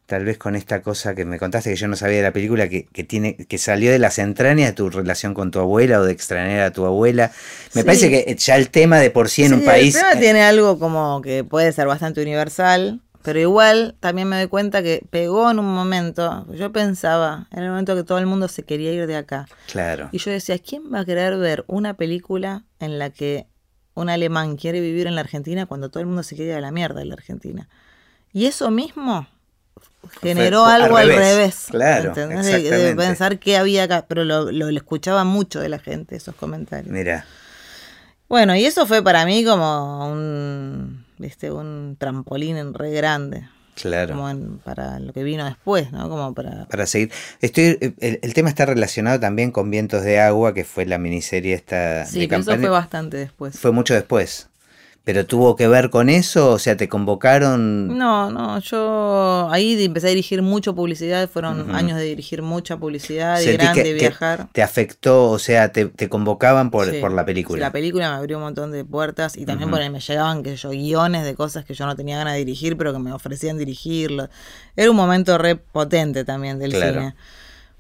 [0.06, 2.68] tal vez con esta cosa que me contaste que yo no sabía de la película
[2.68, 6.04] que, que tiene que salió de las entrañas de tu relación con tu abuela o
[6.04, 7.30] de extrañar a tu abuela.
[7.74, 7.86] Me Sí.
[7.86, 10.16] parece que ya el tema de por sí en Sí, un país El tema eh,
[10.20, 15.04] tiene algo como que puede ser bastante universal, pero igual también me doy cuenta que
[15.10, 16.46] pegó en un momento.
[16.52, 19.46] Yo pensaba, en el momento que todo el mundo se quería ir de acá.
[19.70, 20.08] claro.
[20.12, 23.46] Y yo decía, ¿quién va a querer ver una película en la que
[23.94, 26.60] un alemán quiere vivir en la Argentina cuando todo el mundo se quiere ir a
[26.60, 27.68] la mierda de la Argentina?
[28.32, 29.26] Y eso mismo
[30.20, 31.36] generó algo al revés.
[31.36, 31.66] revés.
[31.70, 32.14] Claro.
[32.14, 32.26] De-
[32.70, 36.34] De, pensar qué había acá, pero lo, lo- lo escuchaba mucho de la gente, esos
[36.34, 36.90] comentarios.
[36.92, 37.24] Mira,
[38.28, 41.50] Bueno, y eso fue para mí como un, ¿viste?
[41.50, 43.44] un trampolín en re grande.
[43.74, 44.14] claro.
[44.14, 46.08] Como en- para lo que vino después, ¿no?
[46.10, 46.66] Como para...
[46.66, 47.10] Para seguir,
[47.40, 51.54] estoy el, el tema está relacionado también con Vientos de Agua, que fue la miniserie
[51.54, 53.58] esta Sí, de pero eso fue bastante después.
[53.58, 54.48] Fue mucho después.
[55.04, 57.98] Pero tuvo que ver con eso, o sea, te convocaron.
[57.98, 63.40] No, no, yo ahí empecé a dirigir mucho publicidad, fueron años de dirigir mucha publicidad,
[63.40, 64.48] de grande, que- que viajar.
[64.52, 67.58] te afectó, o sea, te, te convocaban por, Sí, por la sí, película.
[67.60, 70.54] la película me abrió un montón de puertas y también por ahí me llegaban que
[70.54, 73.58] yo guiones de cosas que yo no tenía ganas de dirigir, pero que me ofrecían
[73.58, 74.28] dirigirlo.
[74.76, 77.00] Era un momento re potente también del Claro.
[77.00, 77.14] cine.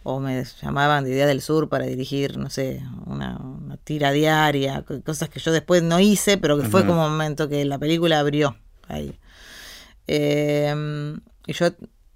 [0.04, 4.82] O me llamaban de Idea del Sur para dirigir, no sé, una, una tira diaria,
[4.82, 7.78] co- cosas que yo después no hice, pero que fue como un momento que la
[7.78, 8.56] película abrió
[8.88, 9.16] ahí.
[10.06, 10.74] Eh,
[11.46, 11.66] y yo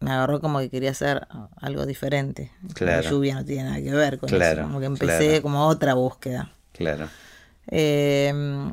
[0.00, 1.26] me agarró como que quería hacer
[1.60, 2.50] algo diferente.
[2.74, 3.02] Claro.
[3.02, 4.66] La lluvia no tiene nada que ver con Claro, eso.
[4.68, 5.42] Como que empecé claro.
[5.42, 6.52] como otra búsqueda.
[6.72, 7.08] Claro.
[7.68, 8.72] Eh,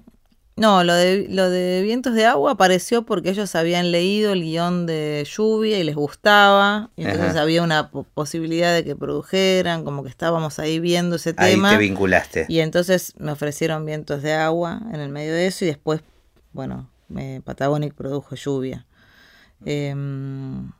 [0.55, 4.85] no, lo de, lo de Vientos de Agua apareció porque ellos habían leído el guion
[4.85, 6.91] de Lluvia y les gustaba.
[6.95, 7.41] Y entonces Ajá.
[7.41, 11.69] había una po- posibilidad de que produjeran, como que estábamos ahí viendo ese Ahí tema.
[11.71, 12.45] te vinculaste.
[12.49, 16.01] Y entonces me ofrecieron Vientos de Agua en el medio de eso y después,
[16.51, 18.85] bueno, me, Patagonic produjo Lluvia.
[19.65, 20.71] Em,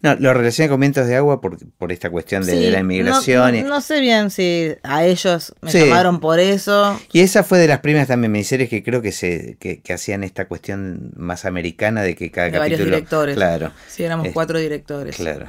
[0.00, 3.50] No, lo relacioné con vientos de agua por, por esta cuestión de, la inmigración.
[3.52, 5.80] No, y- no- no sé bien si a ellos me Sí.
[5.80, 7.00] llamaron por eso.
[7.12, 10.22] Y esa fue de las primeras también miniseries que creo que se que, que hacían
[10.24, 12.96] esta cuestión más americana de que cada De varios capítulo.
[12.96, 13.34] directores.
[13.36, 15.16] Claro, Sí, éramos Eh, cuatro directores.
[15.16, 15.46] claro.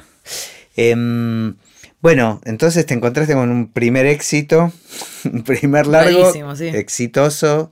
[0.76, 1.56] Em,
[2.02, 4.72] bueno, entonces te encontraste con un primer éxito,
[5.32, 6.68] un primer largo, sí.
[6.68, 7.72] exitoso.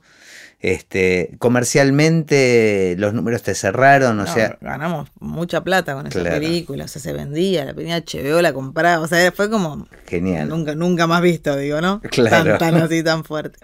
[0.60, 6.40] Este, comercialmente los números te cerraron, o No, sea, ganamos mucha plata con esa Claro.
[6.40, 10.48] película, o sea, se vendía, la película HBO la compraba, o sea, fue como genial.
[10.48, 12.00] nunca, nunca más visto, digo, ¿no?
[12.10, 12.58] Claro.
[12.58, 13.58] Tan, tan así, tan fuerte.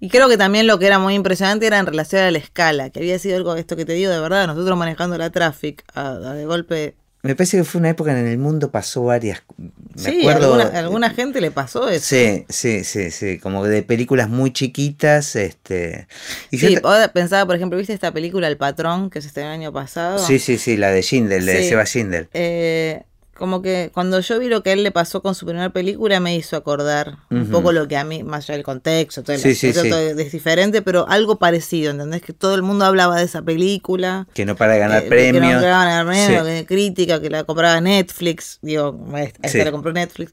[0.00, 2.90] Y creo que también lo que era muy impresionante era en relación a la escala,
[2.90, 6.10] que había sido algo, esto que te digo de verdad, nosotros manejando la traffic, a,
[6.10, 6.96] a de golpe...
[7.28, 9.42] Me parece que fue una época en el mundo pasó varias.
[9.58, 10.54] Me sí, acuerdo.
[10.54, 12.06] alguna, gente le pasó eso.
[12.06, 16.08] Sí, sí, sí, sí, como de películas muy chiquitas, este.
[16.50, 19.50] y yo Sí, ahora pensaba, por ejemplo, ¿viste esta película El Patrón que se estrenó
[19.50, 20.18] el año pasado?
[20.18, 21.68] sí, sí, sí, la de Schindler, la de Sí.
[21.68, 22.28] Seba Schindler.
[22.32, 23.02] Eh,
[23.38, 26.20] como que cuando yo vi lo que a él le pasó con su primera película
[26.20, 29.40] me hizo acordar un poco lo que a mí, más allá del contexto, todo el
[29.40, 29.88] Sí, sí, eso sí.
[29.90, 32.20] todo es diferente, pero algo parecido, ¿entendés?
[32.22, 34.26] Que todo el mundo hablaba de esa película.
[34.34, 35.42] Que no para de ganar eh, Que premios.
[35.54, 38.98] no ganaban ganar premios, que crítica, que la compraba Netflix, digo,
[39.42, 40.32] esta la compró Netflix.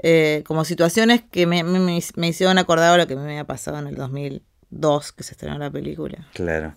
[0.00, 3.88] Eh, como situaciones que me, me, me- hicieron acordar lo que me había pasado en
[3.88, 6.26] el 2002 que se estrenó la película.
[6.34, 6.74] Claro.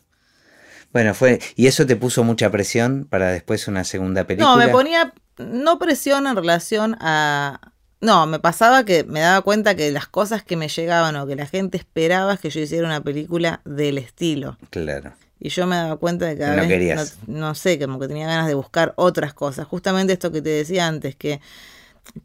[0.94, 1.40] Bueno, fue.
[1.56, 4.50] ¿Y eso te puso mucha presión para después una segunda película?
[4.52, 7.60] No, me ponía, no presión en relación a...
[8.02, 11.36] No, me pasaba que me daba cuenta que las cosas que me llegaban o que
[11.36, 14.58] la gente esperaba es que yo hiciera una película del estilo.
[14.72, 15.14] Claro.
[15.40, 17.18] Y yo me daba cuenta de que cada No vez, querías.
[17.28, 19.68] no, no sé, como que tenía ganas de buscar otras cosas.
[19.68, 21.42] Justamente esto que te decía antes, que,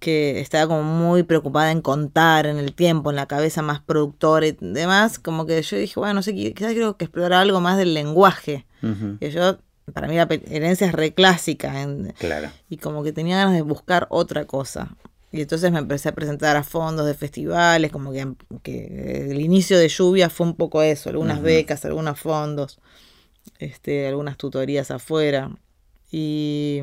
[0.00, 4.46] que estaba como muy preocupada en contar en el tiempo, en la cabeza más productora
[4.46, 7.60] y demás, como que yo dije, bueno, no sé, qui- quizás creo que explorar algo
[7.60, 8.64] más del lenguaje.
[9.20, 9.58] Que yo,
[9.92, 12.50] para mí la herencia es re clásica, en- Claro.
[12.68, 14.96] y como que tenía ganas de buscar otra cosa.
[15.32, 18.26] Y entonces me empecé a presentar a fondos de festivales, como que,
[18.62, 22.78] que el inicio de lluvia fue un poco eso, algunas becas, algunos fondos,
[23.58, 25.50] este, algunas tutorías afuera.
[26.10, 26.80] Y,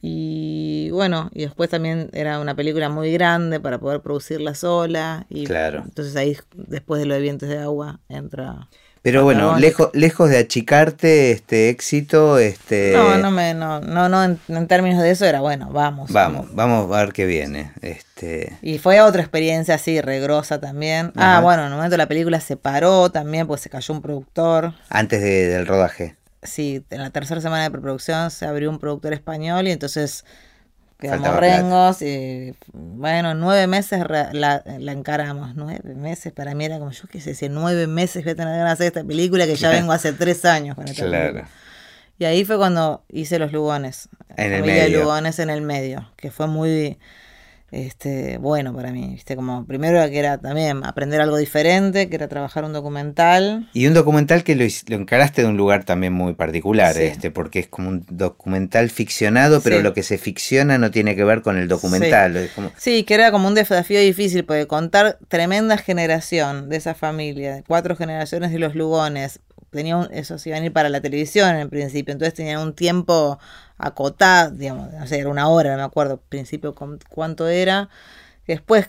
[0.00, 5.26] y bueno, y después también era una película muy grande para poder producirla sola.
[5.30, 5.82] Y Claro.
[5.84, 8.68] entonces ahí, después de lo de Vientos de Agua, entra...
[9.04, 12.94] Pero bueno, lejos, lejos de achicarte este éxito, este.
[12.96, 16.10] No, no, me, no, no, no en, en términos de eso era bueno, vamos.
[16.10, 17.70] Vamos, vamos a ver qué viene.
[17.82, 18.56] Este.
[18.62, 21.12] Y fue otra experiencia así, regrosa también.
[21.16, 21.36] Ajá.
[21.36, 24.72] Ah, bueno, en un momento la película se paró también, pues se cayó un productor.
[24.88, 26.16] Antes de- del rodaje.
[26.42, 30.24] sí, en la tercera semana de preproducción se abrió un productor español y entonces
[30.98, 36.78] quedamos rengos y bueno, nueve meses re- la, la encaramos, nueve meses, para mí era
[36.78, 39.46] como yo qué sé, si nueve meses voy a tener ganas de hacer esta película
[39.46, 41.32] que ya vengo hace tres años con esta Claro.
[41.32, 41.48] película.
[42.18, 45.00] Y ahí fue cuando hice Los Lugones, En el medio.
[45.00, 46.98] Lugones en el medio, que fue muy
[47.74, 52.28] este, bueno para mí, viste, como primero que era también aprender algo diferente, que era
[52.28, 53.68] trabajar un documental.
[53.72, 57.02] Y un documental que lo, lo encaraste de un lugar también muy particular, Sí.
[57.02, 59.82] este, porque es como un documental ficcionado, pero Sí.
[59.82, 62.36] lo que se ficciona no tiene que ver con el documental.
[62.36, 66.94] es como- Sí, que era como un desafío difícil, porque contar tremenda generación de esa
[66.94, 69.40] familia, de cuatro generaciones de los Lugones,
[69.74, 73.38] tenía un- esos iban a ir para la televisión en principio, entonces tenían un tiempo
[73.76, 77.88] acotado, digamos, no sé, era una hora, no me acuerdo al principio con- cuánto era.
[78.46, 78.86] Después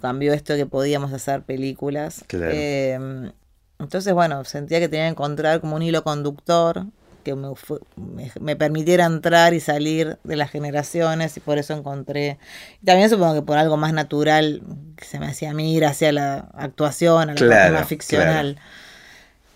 [0.00, 2.24] cambió esto que podíamos hacer películas.
[2.26, 2.52] Claro.
[2.54, 3.32] Eh,
[3.78, 6.84] entonces, bueno, sentía que tenía que encontrar como un hilo conductor
[7.24, 7.48] que me,
[7.96, 12.38] me, me permitiera entrar y salir de las generaciones y por eso encontré.
[12.82, 14.62] Y también supongo que por algo más natural
[14.96, 18.58] que se me hacía a mí ir hacia la actuación, a la Claro, ficcional.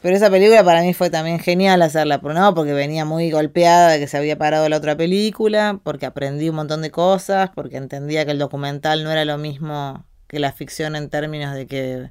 [0.05, 3.89] Pero esa película para mí fue también genial hacerla, por no, porque venía muy golpeada
[3.89, 7.79] de que se había parado la otra película, porque aprendí un montón de cosas, porque
[7.79, 12.11] entendía que el documental no era lo mismo que la ficción en términos de que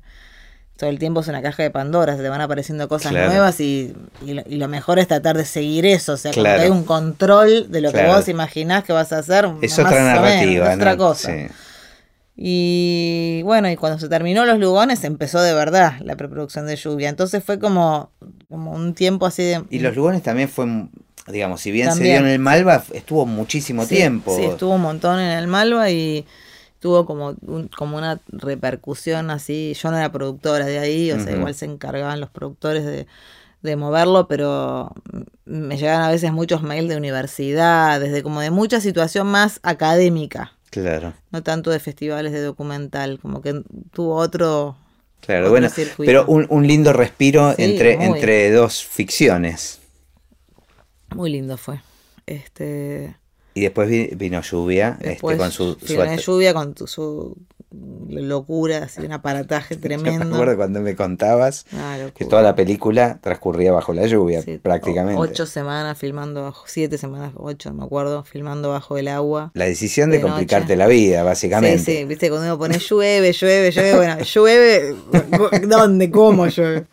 [0.76, 3.28] todo el tiempo es una caja de Pandora, se te van apareciendo cosas Claro.
[3.30, 3.94] nuevas y,
[4.26, 6.58] y, lo, y lo mejor es tratar de seguir eso, o sea, Claro.
[6.58, 8.10] que hay un control de lo Claro.
[8.10, 9.46] que vos imaginás que vas a hacer.
[9.62, 10.98] Es más otra o menos, narrativa, es otra ¿no?
[10.98, 11.32] cosa.
[11.32, 11.46] Sí.
[12.36, 17.10] Y bueno, y cuando se terminó Los Lugones empezó de verdad la preproducción de Lluvia.
[17.10, 18.10] Entonces fue como,
[18.50, 19.64] como un tiempo así de...
[19.70, 20.66] Y Los Lugones también fue,
[21.28, 24.36] digamos, si bien se dio en el Malva, estuvo muchísimo Sí, tiempo.
[24.36, 26.26] Sí, estuvo un montón en el Malva y
[26.80, 29.74] tuvo como, un- como una repercusión así.
[29.80, 33.06] Yo no era productora de ahí, o sea, igual se encargaban los productores de,
[33.62, 34.92] de moverlo, pero
[35.46, 40.54] me llegaban a veces muchos mails de universidades, de como de mucha situación más académica,
[40.74, 43.62] Claro, no tanto de festivales de documental, como que
[43.94, 44.76] tuvo otro...
[45.22, 45.42] claro.
[45.42, 46.10] Otro Bueno, circuito.
[46.10, 48.18] pero un, un lindo respiro Sí, entre, muy.
[48.18, 49.80] entre dos ficciones.
[51.16, 51.80] Muy lindo fue.
[52.26, 53.16] Este,
[53.54, 55.78] Y después vi- vino Lluvia, después este, con su...
[55.86, 57.38] su lluvia con tu- su
[58.10, 60.26] locura, así un aparataje Yo tremendo.
[60.26, 64.60] me acuerdo cuando me contabas Una que toda la película transcurría bajo la lluvia, Sí,
[64.60, 65.20] prácticamente.
[65.20, 69.52] Ocho semanas filmando siete semanas, ocho, no me acuerdo, filmando bajo el agua.
[69.56, 70.76] La decisión de, de complicarte noche.
[70.78, 71.80] la vida, básicamente.
[71.80, 74.96] Sí, sí, viste, cuando uno pone llueve, llueve, llueve, bueno, llueve,
[75.68, 76.12] ¿dónde?
[76.12, 76.86] ¿Cómo llueve?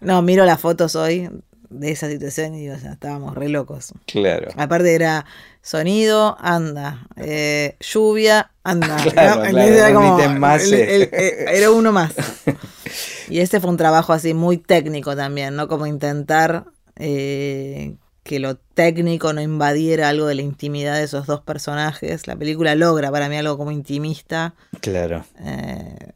[0.00, 1.28] No, miro las fotos hoy
[1.70, 3.92] de esa situación y o sea, estábamos re locos.
[4.06, 4.48] Claro.
[4.56, 5.24] Aparte era
[5.62, 8.96] sonido, anda, eh, lluvia, anda.
[9.12, 12.12] Claro, Era, como- el- el- eh, era uno más.
[13.28, 15.66] Y ese fue un trabajo así muy técnico también, ¿no?
[15.66, 16.64] Como intentar
[16.94, 22.26] eh, que lo técnico no invadiera algo de la intimidad de esos dos personajes.
[22.28, 26.12] La película logra para mí algo como intimista, Claro, eh,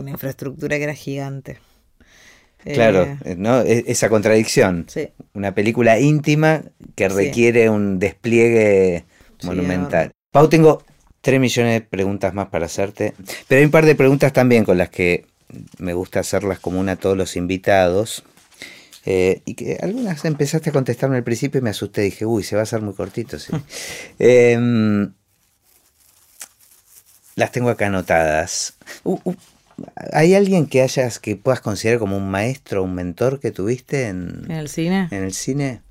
[0.00, 1.60] una infraestructura que era gigante.
[2.64, 3.62] Eh, claro, ¿no?
[3.62, 4.84] E- Esa contradicción.
[4.88, 5.08] sí.
[5.34, 6.62] Una película íntima
[6.94, 7.16] que Sí.
[7.16, 9.04] requiere un despliegue
[9.38, 10.10] Sí, monumental.
[10.32, 10.82] Pau, tengo
[11.20, 13.14] tres millones de preguntas más para hacerte,
[13.48, 15.24] pero hay un par de preguntas también con las que
[15.78, 18.22] me gusta hacerlas común a todos los invitados.
[19.06, 22.02] eh, y que algunas empezaste a contestarme al principio y me asusté.
[22.02, 23.38] Dije, uy, se va a hacer muy cortito.
[23.38, 23.50] sí".
[24.18, 25.10] Em,
[27.36, 28.74] las tengo acá anotadas.
[29.04, 29.34] Uh, uh,
[30.12, 34.44] ¿Hay alguien que hayas que puedas considerar como un maestro, un mentor que tuviste en,
[34.46, 35.08] En el cine.
[35.10, 35.82] en el cine?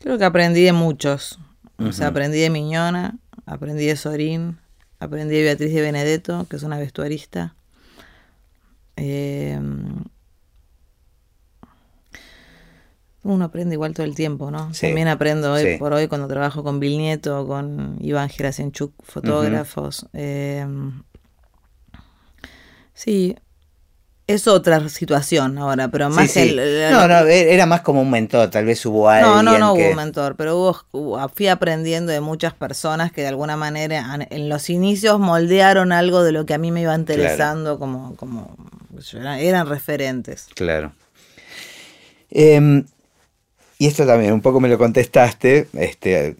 [0.00, 1.38] Creo que aprendí de muchos.
[1.78, 4.58] O sea, aprendí de Miñona, aprendí de Sorín,
[5.00, 7.56] aprendí de Beatriz de Benedetto, que es una vestuarista.
[8.96, 9.58] Eh,
[13.24, 14.72] uno aprende igual todo el tiempo, ¿no?
[14.74, 15.76] Sí, También aprendo hoy sí.
[15.78, 20.06] por hoy cuando trabajo con Bill Nieto, con Iván Gerasenchuk, fotógrafos.
[20.12, 20.66] Eh,
[22.94, 23.36] sí,
[24.26, 26.48] es otra situación ahora, pero más Sí, sí.
[26.48, 29.42] el- el- no, no, e- era más como un mentor, tal vez hubo alguien no,
[29.42, 29.82] no, no que...
[29.82, 34.18] hubo un mentor, pero hubo, hubo- fui aprendiendo de muchas personas que de alguna manera
[34.30, 38.56] en los inicios moldearon algo de lo que a mí me iba interesando como, como
[39.12, 40.46] eran, eran referentes.
[40.54, 40.92] Claro.
[42.30, 42.84] Em,
[43.78, 46.36] y esto también, un poco me lo contestaste, este,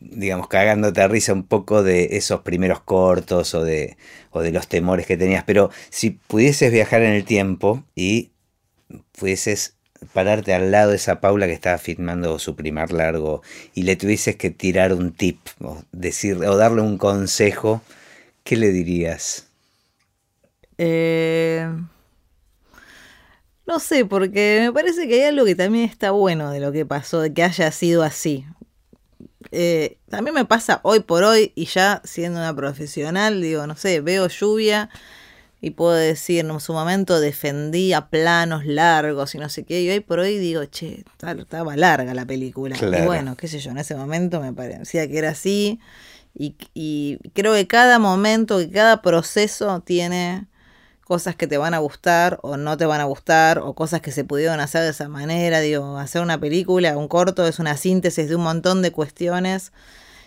[0.00, 3.96] digamos, cagándote a risa un poco de esos primeros cortos o de,
[4.30, 8.30] o de los temores que tenías, pero si pudieses viajar en el tiempo y
[9.18, 9.74] pudieses
[10.12, 13.42] pararte al lado de esa Paula que estaba filmando su primer largo
[13.74, 17.82] y le tuvieses que tirar un tip o, decir, o darle un consejo,
[18.44, 19.46] ¿qué le dirías?
[20.78, 21.66] Eh,
[23.66, 26.86] No sé, porque me parece que hay algo que también está bueno de lo que
[26.86, 28.46] pasó, de que haya sido así.
[29.50, 34.00] Eh, también me pasa hoy por hoy, y ya siendo una profesional, digo, no sé,
[34.00, 34.90] veo lluvia
[35.60, 40.00] y puedo decir, en su momento defendía planos largos y no sé qué, y hoy
[40.00, 42.76] por hoy digo, che, estaba larga la película.
[42.76, 45.80] Y bueno, qué sé yo, en ese momento me parecía que era así,
[46.34, 50.46] y, y creo que cada momento, que cada proceso tiene
[51.08, 54.12] cosas que te van a gustar o no te van a gustar, o cosas que
[54.12, 55.58] se pudieron hacer de esa manera.
[55.60, 59.72] Digo, hacer una película, un corto, es una síntesis de un montón de cuestiones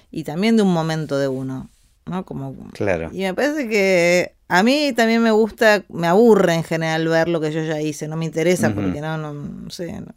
[0.09, 1.69] y también de un momento de uno.
[2.07, 2.25] ¿no?
[2.25, 3.11] Como, claro.
[3.13, 7.39] Y me parece que a mí también me gusta, me aburre en general ver lo
[7.39, 10.13] que yo ya hice, no me interesa porque no, no, no sé, no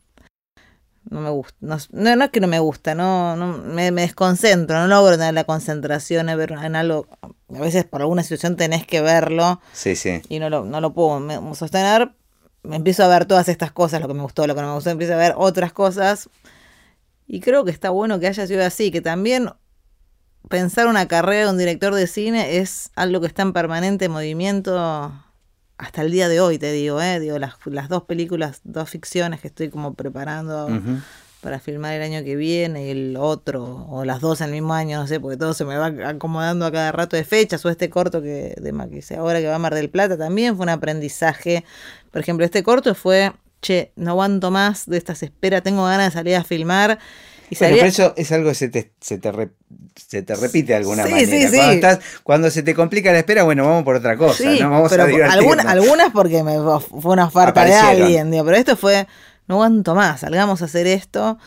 [1.10, 1.56] me gusta.
[1.60, 5.44] No, no, es que no me gusta, no, no me, desconcentro, no logro tener la
[5.44, 7.06] concentración en ver en algo.
[7.22, 9.60] A veces por alguna situación tenés que verlo.
[9.72, 10.22] Sí, sí.
[10.28, 12.12] Y no lo, no lo puedo sostener.
[12.62, 14.74] Me empiezo a ver todas estas cosas, lo que me gustó, lo que no me
[14.74, 16.30] gustó, empiezo a ver otras cosas.
[17.26, 19.50] Y creo que está bueno que haya sido así, que también
[20.48, 25.12] pensar una carrera de un director de cine es algo que está en permanente movimiento
[25.78, 27.20] hasta el día de hoy, te digo, ¿eh?
[27.20, 30.68] digo las, las dos películas, dos ficciones que estoy como preparando
[31.40, 34.72] para filmar el año que viene y el otro, o las dos en el mismo
[34.72, 37.70] año, no sé, porque todo se me va acomodando a cada rato de fechas, o
[37.70, 40.70] este corto que de que ahora que va a Mar del Plata también fue un
[40.70, 41.64] aprendizaje.
[42.10, 46.18] Por ejemplo, este corto fue, che, no aguanto más de estas esperas, tengo ganas de
[46.18, 46.98] salir a filmar
[47.58, 49.32] pero eso es algo que se te, se te,
[49.94, 51.50] se te repite de alguna manera.
[51.50, 54.70] cuando, estás, cuando se te complica la espera, bueno, vamos por otra cosa, ¿no?
[54.70, 59.06] Vamos a algunas, algunas porque me, fue una oferta de alguien, digo, pero esto fue,
[59.46, 61.38] no aguanto más, salgamos a hacer esto.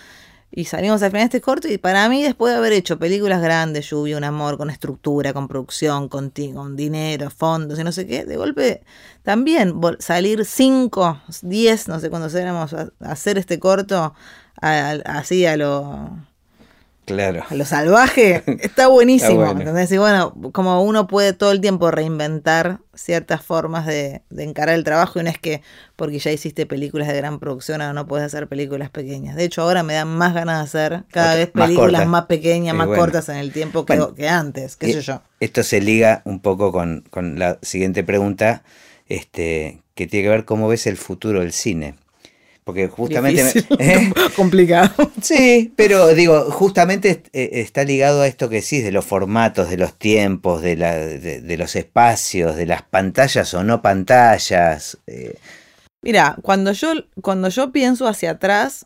[0.49, 3.41] Y salimos al final de este corto y para mí después de haber hecho películas
[3.41, 8.07] grandes, Lluvia, Un Amor, con estructura, con producción, con, con dinero, fondos y no sé
[8.07, 8.81] qué, de golpe
[9.23, 14.13] también salir 5, 10, no sé cuándo éramos a hacer este corto,
[14.61, 16.11] así a lo
[17.07, 17.45] Claro.
[17.49, 19.55] A lo salvaje, está buenísimo.
[19.89, 25.17] Y bueno, como uno puede todo el tiempo reinventar ciertas formas de, encarar el trabajo,
[25.17, 25.61] y no es que
[25.95, 29.37] porque ya hiciste películas de gran producción ahora no puedes hacer películas pequeñas.
[29.37, 32.87] De hecho, ahora me dan más ganas de hacer cada vez películas más, pequeñas, más
[32.87, 35.21] cortas en el tiempo que, que antes, qué sé yo.
[35.39, 38.63] Esto se liga un poco con, con la siguiente pregunta,
[39.07, 41.95] este, que tiene que ver cómo ves el futuro del cine
[42.67, 43.65] porque justamente...
[43.79, 44.11] ¿eh?
[44.35, 44.91] Complicado.
[45.21, 49.77] Sí, pero digo, justamente eh, está ligado a esto que decís, de los formatos, de
[49.77, 54.97] los tiempos, de, la, de, los espacios, de las pantallas o no pantallas.
[55.07, 55.35] Eh.
[56.01, 56.91] Mira, cuando yo,
[57.21, 58.85] cuando yo pienso hacia atrás,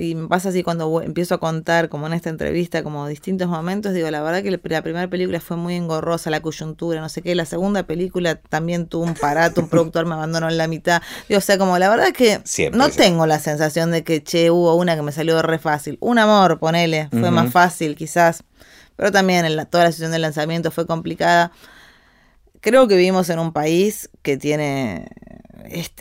[0.00, 3.92] y me pasa así cuando empiezo a contar, como en esta entrevista, como distintos momentos,
[3.92, 7.34] digo, la verdad que la primera película fue muy engorrosa, la coyuntura, no sé qué,
[7.34, 11.38] la segunda película también tuvo un parato, un productor me abandonó en la mitad, digo,
[11.38, 12.40] o sea, como la verdad que
[12.72, 16.20] no tengo la sensación de que, che, hubo una que me salió re fácil, un
[16.20, 18.44] amor, ponele, fue más fácil quizás,
[18.94, 21.50] pero también en la, toda la sesión de lanzamiento fue complicada.
[22.60, 25.08] Creo que vivimos en un país que tiene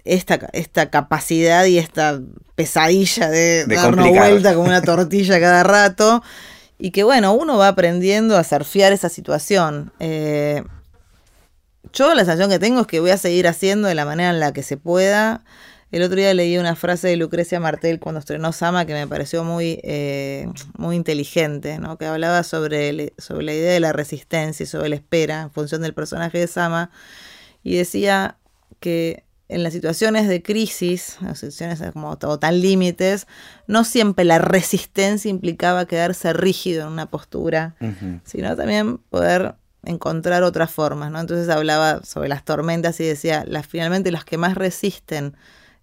[0.04, 2.20] esta, esta capacidad y esta
[2.56, 6.22] pesadilla de, dar una vuelta como una tortilla cada rato.
[6.78, 9.92] Y que bueno, uno va aprendiendo a surfear esa situación.
[10.00, 10.64] Eh,
[11.94, 14.40] yo la sensación que tengo es que voy a seguir haciendo de la manera en
[14.40, 15.44] la que se pueda.
[15.92, 19.44] El otro día leí una frase de Lucrecia Martel cuando estrenó Sama que me pareció
[19.44, 21.98] muy, eh, muy inteligente, ¿no?
[21.98, 25.82] que hablaba sobre, sobre la idea de la resistencia y sobre la espera en función
[25.82, 26.92] del personaje de Sama.
[27.64, 28.38] Y decía
[28.80, 33.26] que en las situaciones de crisis, en las situaciones como tan límites,
[33.66, 37.76] no siempre la resistencia implicaba quedarse rígido en una postura,
[38.26, 41.20] sino también poder encontrar otras formas, ¿no?
[41.20, 45.36] Entonces hablaba sobre las tormentas y decía, las, finalmente las que más resisten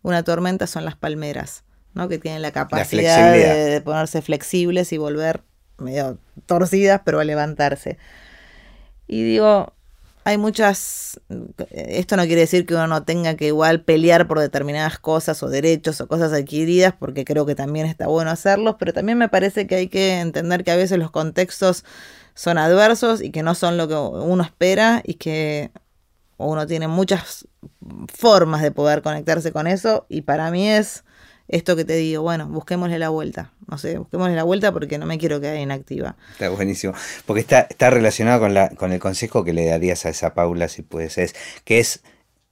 [0.07, 2.09] una tormenta son las palmeras, ¿no?
[2.09, 5.43] Que tienen la capacidad de, ponerse flexibles y volver
[5.79, 7.99] medio torcidas, pero a levantarse.
[9.09, 9.75] Y digo,
[10.23, 11.21] hay muchas,
[11.71, 15.49] esto no quiere decir que uno no tenga que igual pelear por determinadas cosas o
[15.49, 19.67] derechos o cosas adquiridas, porque creo que también está bueno hacerlos, pero también me parece
[19.67, 21.85] que hay que entender que a veces los contextos
[22.35, 25.73] son adversos y que no son lo que uno espera y que
[26.37, 27.47] uno tiene muchas
[28.09, 31.05] formas de poder conectarse con eso y para mí es
[31.49, 33.53] esto que te digo, bueno, busquémosle la vuelta.
[33.69, 36.17] No sé, busquémosle la vuelta porque no me quiero quedar inactiva.
[36.33, 36.93] Está buenísimo.
[37.25, 40.69] Porque está, está relacionado con, la, con el consejo que le darías a esa Paula,
[40.69, 41.35] si puedes, es
[41.65, 42.03] que es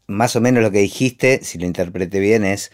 [0.06, 2.70] más o menos lo que dijiste, si lo interprete bien, es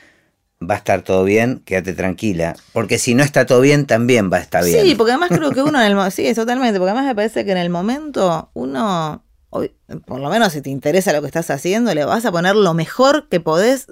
[0.63, 2.55] va a estar todo bien, quédate tranquila.
[2.73, 4.85] Porque si no está todo bien, también va a estar bien.
[4.85, 7.53] Sí, porque además creo que uno en el sí, totalmente, porque además me parece que
[7.53, 12.05] en el momento uno, por lo menos si te interesa lo que estás haciendo, le
[12.05, 13.89] vas a poner lo mejor que podés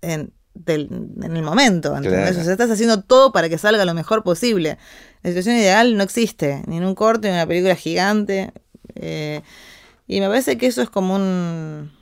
[0.00, 0.32] en,
[0.66, 1.96] en el momento.
[1.96, 2.36] ¿entendés?
[2.36, 4.78] O sea, estás haciendo todo para que salga lo mejor posible.
[5.22, 8.52] La situación ideal no existe, ni en un corte, ni en una película gigante.
[8.94, 9.42] Eh,
[10.06, 11.92] y me parece que eso es como un.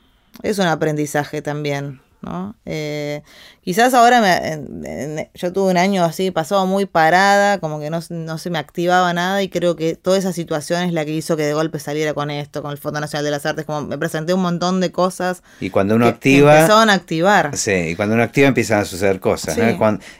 [0.42, 2.00] Es un aprendizaje también.
[2.22, 2.56] ¿No?
[2.64, 3.22] Eh,
[3.62, 8.50] quizás ahora me, yo tuve un año así, pasado muy parada, como que no, se
[8.50, 11.54] me activaba nada y creo que toda esa situación es la que hizo que de
[11.54, 14.42] golpe saliera con esto, con el Fondo Nacional de las Artes, como me presenté un
[14.42, 15.42] montón de cosas.
[15.60, 16.56] Y cuando uno activa...
[16.56, 17.56] empezaban a activar.
[17.56, 19.56] Sí, y cuando uno activa empiezan a suceder cosas,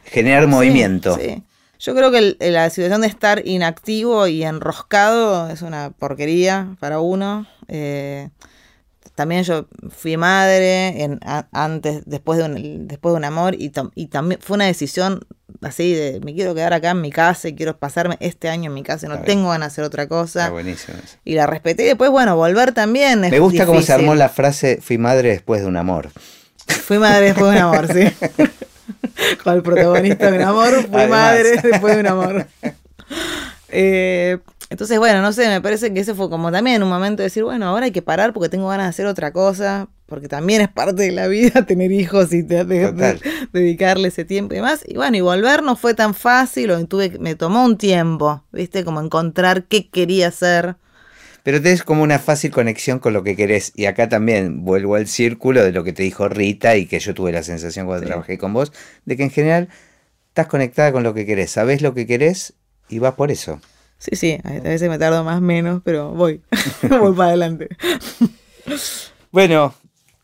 [0.05, 1.19] generar movimiento.
[1.79, 7.47] Yo creo que la situación de estar inactivo y enroscado es una porquería para uno.
[7.69, 8.29] Eh,
[9.21, 11.21] también yo fui madre en,
[11.53, 15.27] antes, después de un, después de un amor y, y también fue una decisión
[15.61, 18.75] así de me quiero quedar acá en mi casa y quiero pasarme este año en
[18.75, 20.41] mi casa, no tengo ganas de hacer otra cosa.
[20.41, 23.21] Está buenísimo Y la respeté y después, bueno, volver también.
[23.21, 26.09] me gusta cómo se armó la frase fui madre después de un amor.
[26.67, 28.11] Fui madre después de un amor, sí.
[29.45, 32.47] Con el protagonista de un amor, fui madre después de un amor.
[33.73, 34.39] Eh,
[34.71, 37.43] entonces, bueno, no sé, me parece que ese fue como también un momento de decir,
[37.43, 40.69] bueno, ahora hay que parar porque tengo ganas de hacer otra cosa, porque también es
[40.69, 44.85] parte de la vida tener hijos y dedicarle ese tiempo y demás.
[44.87, 48.85] Y bueno, y volver no fue tan fácil, o tuve, me tomó un tiempo, ¿viste?
[48.85, 50.77] Como encontrar qué quería hacer.
[51.43, 53.73] Pero tenés como una fácil conexión con lo que querés.
[53.75, 57.13] Y acá también vuelvo al círculo de lo que te dijo Rita y que yo
[57.13, 58.73] tuve la sensación cuando trabajé con vos,
[59.05, 59.69] de que en general
[60.29, 62.55] estás conectada con lo que querés, sabés lo que querés
[62.89, 63.61] y vas por eso.
[64.01, 66.41] Sí, sí, a veces me tardo más menos, pero voy,
[66.89, 67.69] voy para adelante.
[69.31, 69.75] Bueno,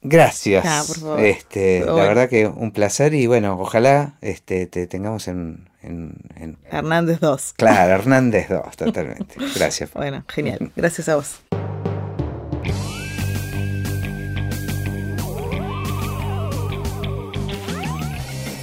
[0.00, 0.64] gracias.
[0.66, 1.20] Ah, por favor.
[1.20, 7.20] Este, la verdad que un placer y bueno, ojalá este, te tengamos en, en, Hernández
[7.20, 7.52] 2.
[7.58, 9.34] Claro, Hernández 2, totalmente.
[9.54, 9.92] Gracias.
[9.92, 10.72] bueno, genial.
[10.74, 11.40] Gracias a vos.